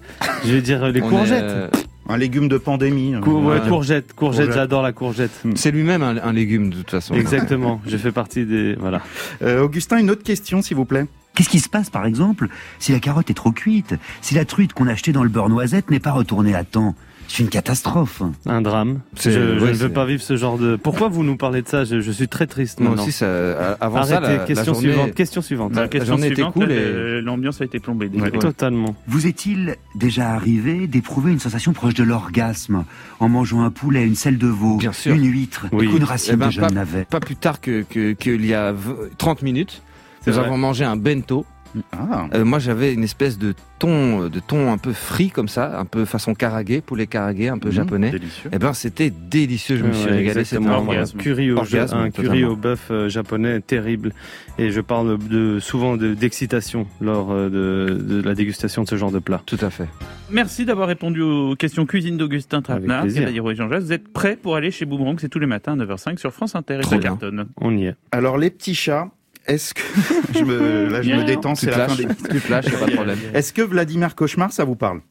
[0.45, 1.43] je vais dire les On est, courgettes.
[1.43, 1.70] euh,
[2.09, 3.13] Un légume de pandémie.
[3.22, 3.68] Cour- ouais, voilà.
[3.68, 4.53] courgettes, courgettes, Courgettes.
[4.53, 5.32] j'adore la courgette.
[5.55, 7.13] c'est lui-même un, un légume de toute façon.
[7.15, 8.76] Exactement, je fais partie des...
[8.76, 9.01] Voilà.
[9.41, 11.05] Euh, Augustin, une autre question, s'il vous plaît.
[11.36, 12.47] Qu'est-ce qui se passe, par exemple,
[12.80, 15.49] si la carotte est trop cuite Si la truite qu'on a achetée dans le beurre
[15.49, 16.95] noisette n'est pas retournée à temps?
[17.28, 18.21] C'est une catastrophe.
[18.45, 19.01] Un drame.
[19.15, 20.75] Je, C'est- je ouais, ne veux pas vivre ce genre de...
[20.75, 21.84] Pourquoi vous nous parlez de ça?
[21.84, 24.73] Je, je suis très triste Moi aussi, ça, euh, avant Arrêtez, ça, la, la question
[24.73, 25.13] journée, suivante.
[25.13, 25.75] Question suivante.
[25.75, 28.09] La question journée était suivante, cool et- l'ambiance a été plombée.
[28.13, 28.32] Ouais.
[28.32, 28.95] Totalement.
[29.07, 32.86] Vous est-il déjà arrivé d'éprouver une sensation proche de l'orgasme
[33.19, 35.13] en mangeant un poulet, une selle de veau, Bien sûr.
[35.13, 35.89] une huître, Oui.
[35.95, 38.71] une racine Eh ben, de jeune navet Pas plus tard que que- qu'il y a
[38.71, 39.82] v- 30 minutes,
[40.25, 40.45] nous vrai.
[40.45, 41.45] avons mangé un bento.
[41.91, 45.47] Ah, Euh, moi, j'avais une espèce de thon, euh, de thon un peu frit comme
[45.47, 48.11] ça, un peu façon karage, poulet karage, un peu Mhm, japonais.
[48.11, 48.49] délicieux.
[48.53, 49.78] Eh ben, c'était délicieux.
[49.78, 50.43] Je me suis ouais, régalé.
[50.43, 51.18] C'était orgasme.
[51.20, 54.13] Un curry au, Orgasme, un curry au bœuf euh, japonais terrible.
[54.57, 57.49] Et je parle de, souvent de- d'excitation lors de,
[58.01, 59.41] de la dégustation de ce genre de plat.
[59.45, 59.88] Tout à fait.
[60.32, 63.68] Merci d'avoir répondu aux questions cuisine d'Augustin Trapenard, et Jean.
[63.68, 65.18] Vous êtes prêts pour aller chez Boomerang?
[65.20, 67.07] C'est tous les matins à 9h05 sur France Inter et.
[67.61, 67.95] On y est.
[68.11, 69.09] Alors, les petits chats,
[69.48, 69.82] est-ce que.
[70.36, 72.08] je me, là, je me détends, c'est la fin des.
[72.08, 73.18] tu te lâches, pas de problème.
[73.34, 75.02] Est-ce que Vladimir Cauchemar, ça vous parle?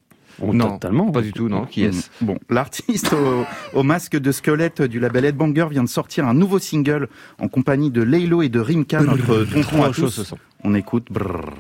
[0.43, 1.11] Non, totalement.
[1.11, 1.65] pas du tout, non.
[1.65, 2.11] Qui est-ce?
[2.21, 2.27] Mm.
[2.27, 3.47] Bon, l'artiste au,
[3.79, 7.09] au masque de squelette du label Headbanger vient de sortir un nouveau single
[7.41, 10.35] en compagnie de Laylo et de Rimka, notre tonton à tous.
[10.63, 11.07] On écoute.
[11.11, 11.51] brrr.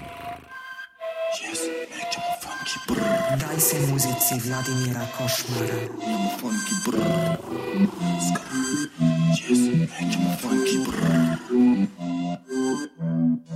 [3.34, 5.80] Daj se muzici Vladimira Košmara.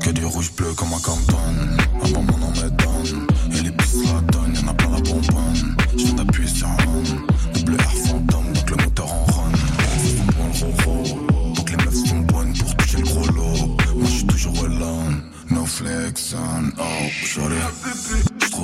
[0.00, 1.36] Que du rouge bleu comme un Compton
[2.02, 3.26] Avant mon nom me donne.
[3.52, 5.76] Et les pistes la donnent, y'en a plein la bonbonne.
[5.96, 9.52] Je viens d'appuyer sur un on Double R fantôme, donc le moteur en run
[10.02, 11.54] C'est ton point le roro.
[11.54, 13.66] Donc les meufs sont bonnes pour toucher le gros lot.
[13.94, 15.22] Moi je suis toujours alone.
[15.50, 17.56] No flex on, oh shorty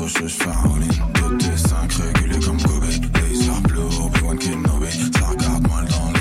[0.08, 2.84] Chaud, j'fais un all-in 2T5 régulé comme Kobe.
[2.84, 5.10] Laser bleu, Obi-Wan Kenobi.
[5.18, 6.15] Ça regarde mal dans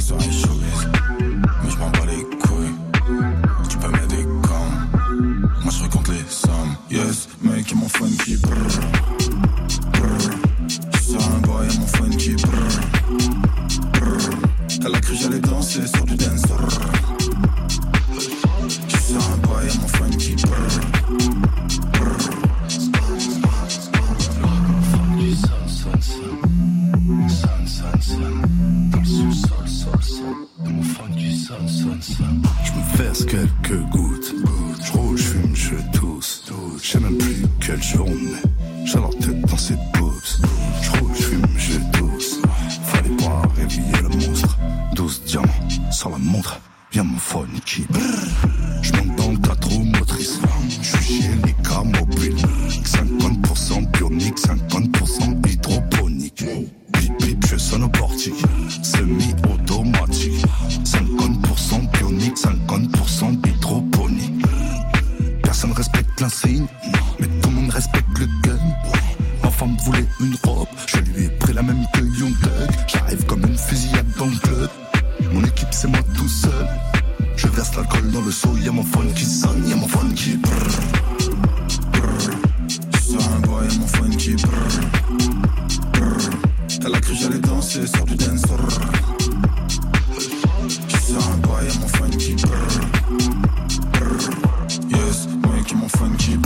[95.85, 96.44] mec et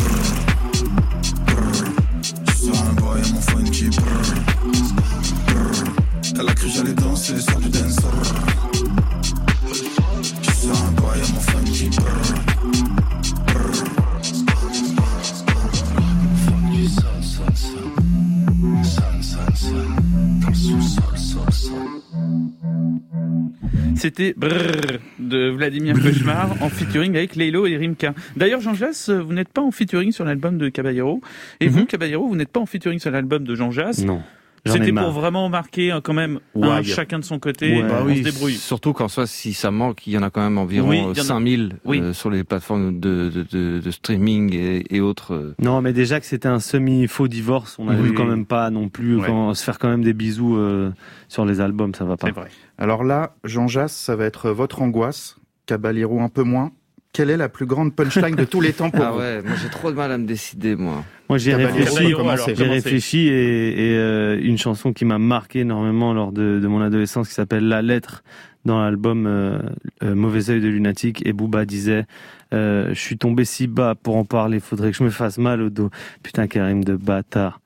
[24.09, 28.15] C'était Brrr de Vladimir Cauchemar en featuring avec Leilo et Rimka.
[28.35, 31.21] D'ailleurs, Jean Jass, vous n'êtes pas en featuring sur l'album de Caballero.
[31.59, 33.99] Et vous, Caballero, vous n'êtes pas en featuring sur l'album de Jean Jass.
[33.99, 34.07] Mhm.
[34.07, 34.23] Non.
[34.65, 37.81] C'était pour vraiment marquer euh, quand même Ouais, un, y a- chacun de son côté.
[37.81, 38.53] Bah on oui, se débrouille.
[38.55, 41.11] Surtout qu'en soi, si ça manque, il y en a quand même environ Oui, euh,
[41.13, 41.99] il y en a- 5000 Oui.
[42.01, 45.33] euh, sur les plateformes de, de, de, de streaming et, et autres.
[45.33, 45.55] euh.
[45.59, 48.13] Non, mais déjà que c'était un semi-faux divorce, on n'avait Oui.
[48.13, 49.27] quand même pas non plus Ouais.
[49.27, 50.91] quand- se faire quand même des bisous euh,
[51.27, 52.29] sur les albums, ça va pas.
[52.77, 55.37] Alors là, Jean Jass, ça va être votre angoisse.
[55.65, 56.71] Caballero un peu moins.
[57.19, 59.51] Quelle est la plus grande punchline de tous les temps pour Ah vous ouais, moi
[59.61, 61.03] j'ai trop de mal à me décider, moi.
[61.27, 62.55] Moi, j'ai Caballero, réfléchi, commencez.
[62.55, 66.79] j'ai réfléchi et, et, euh, une chanson qui m'a marqué énormément lors de, de mon
[66.81, 68.23] adolescence qui s'appelle La Lettre
[68.63, 69.59] dans l'album euh,
[70.01, 72.05] euh, Mauvais œil de lunatique et Booba disait
[72.53, 75.61] euh, je suis tombé si bas pour en parler, faudrait que je me fasse mal
[75.61, 75.89] au dos.
[76.23, 77.59] Putain, Karim de bâtard.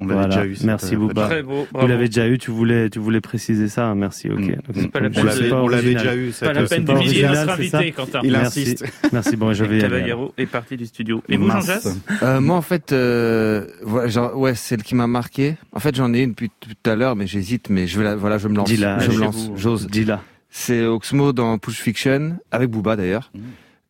[0.00, 1.26] On l'avait déjà eu, cette, Merci euh, Booba.
[1.26, 4.40] Très beau, Vous l'avez déjà eu, tu voulais, tu voulais préciser ça, merci, ok.
[4.40, 4.46] Mm.
[4.46, 7.24] Donc, C'est pas la peine on l'avait déjà eu, Pas la c'est peine pas d'humilier
[7.24, 8.20] original, notre invité, Quentin.
[8.24, 8.60] Il Merci.
[8.62, 8.84] insiste.
[9.12, 9.88] Merci, bon, je vais y aller.
[9.98, 11.22] Caballero est parti du studio.
[11.28, 11.60] Et vous, Jean
[12.22, 13.66] Euh, moi, en fait, euh,
[14.34, 15.56] ouais, celle qui m'a marqué.
[15.72, 17.70] En fait, j'en ai une depuis tout à l'heure, mais j'hésite.
[17.70, 18.68] Mais je vais la, voilà, je me lance.
[18.68, 19.50] Dis-la, je me lance.
[19.54, 19.86] J'ose.
[19.86, 20.22] Dis-la.
[20.56, 23.32] C'est Oxmo dans Push Fiction avec Booba d'ailleurs,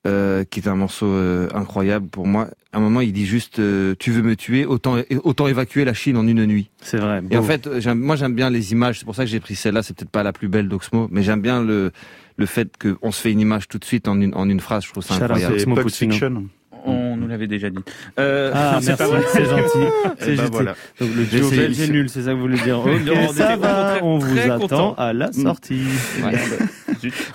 [0.07, 2.49] euh, qui est un morceau euh, incroyable pour moi.
[2.73, 5.95] À un moment, il dit juste euh, "Tu veux me tuer Autant autant évacuer la
[5.95, 7.23] Chine en une nuit." C'est vrai.
[7.31, 8.99] Et en fait, j'aime- moi j'aime bien les images.
[8.99, 9.83] C'est pour ça que j'ai pris celle-là.
[9.83, 11.91] C'est peut-être pas la plus belle d'Oxmo, mais j'aime bien le
[12.37, 14.85] le fait qu'on se fait une image tout de suite en une en une phrase.
[14.85, 15.55] Je trouve ça incroyable.
[15.61, 15.87] Oxmo Pulp.
[16.11, 16.45] Fiction.
[16.87, 17.79] On nous l'avait déjà dit.
[18.19, 19.23] Euh, Ah, c'est merci, pas vrai.
[19.33, 19.79] c'est gentil.
[20.19, 20.51] C'est ben gentil.
[20.53, 20.75] voilà.
[21.01, 22.83] Donc le duo J'essaie- belge est nul, c'est ça que vous voulez dire.
[23.35, 25.83] Ça va, on vous attend à la sortie.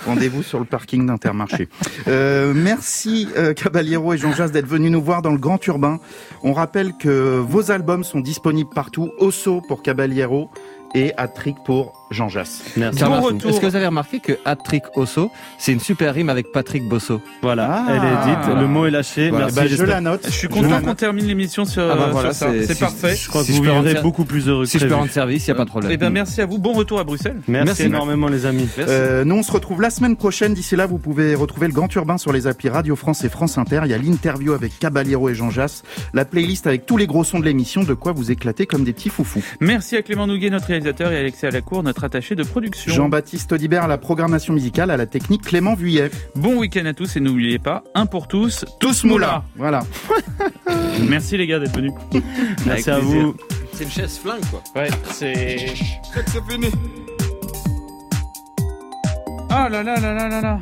[0.05, 1.67] Rendez-vous sur le parking d'Intermarché.
[2.07, 5.99] Euh, merci euh, Caballero et Jean Jass d'être venus nous voir dans le Grand Urbain.
[6.43, 9.11] On rappelle que vos albums sont disponibles partout.
[9.19, 10.49] Osso pour Caballero
[10.95, 12.63] et Attrick pour Jean Jass.
[12.77, 13.03] Merci.
[13.03, 13.49] Bon retour.
[13.51, 17.21] Est-ce que vous avez remarqué que Patrick Osso, c'est une super rime avec Patrick Bosso
[17.41, 17.91] Voilà, Ah.
[17.91, 19.29] elle est dite, le mot est lâché.
[19.29, 19.45] Voilà.
[19.45, 19.59] Merci.
[19.59, 20.21] Bah, je la note.
[20.25, 22.47] Je suis content qu'on termine l'émission sur, Ah bah sur voilà, ça.
[22.51, 23.15] c'est- si- parfait.
[23.15, 25.45] Je crois que vous vivrez rendre- beaucoup plus heureux que Si je peux rendre service,
[25.47, 25.91] il n'y a pas de problème.
[25.91, 26.57] Eh ben, merci à vous.
[26.57, 27.41] Bon retour à Bruxelles.
[27.47, 27.83] Merci, Merci.
[27.83, 28.67] énormément les amis.
[28.79, 30.53] Euh, nous, on se retrouve la semaine prochaine.
[30.53, 33.57] D'ici là, vous pouvez retrouver le Grand Urbain sur les applis Radio France et France
[33.57, 33.81] Inter.
[33.85, 35.83] Il y a l'interview avec Caballero et Jean Jass,
[36.13, 38.93] la playlist avec tous les gros sons de l'émission, de quoi vous éclater comme des
[38.93, 39.43] petits foufous.
[39.59, 42.93] Merci à Clément Nouguet, notre réalisateur, et à Alexis Alacour, notre attaché de production.
[42.93, 46.09] Jean-Baptiste Audibert à la programmation musicale, à la technique Clément Vuillet.
[46.35, 49.43] Bon week-end à tous et n'oubliez pas, un pour tous, tous Moula.
[49.55, 49.81] moula.
[49.81, 49.83] Voilà.
[51.09, 51.93] Merci les gars d'être venus.
[52.65, 53.21] Merci Avec à plaisir.
[53.25, 53.35] vous.
[53.73, 54.61] C'est une chaise flingue, quoi.
[54.75, 55.57] Ouais, c'est.
[56.27, 56.67] C'est fini.
[59.49, 60.59] Ah là là là là là là.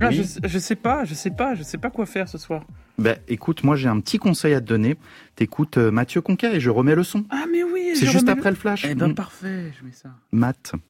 [0.00, 2.38] Ah, je, sais- je sais pas, je sais pas, je sais pas quoi faire ce
[2.38, 2.62] soir.
[2.98, 4.96] Ben, écoute, moi j'ai un petit conseil à te donner.
[5.34, 7.24] T'écoutes euh, Mathieu Conquet et je remets le son.
[7.30, 8.86] Ah mais oui, C'est juste après le flash.
[8.88, 9.14] Eh ben Mm.
[9.14, 10.08] parfait, je mets ça.
[10.32, 10.72] Matt.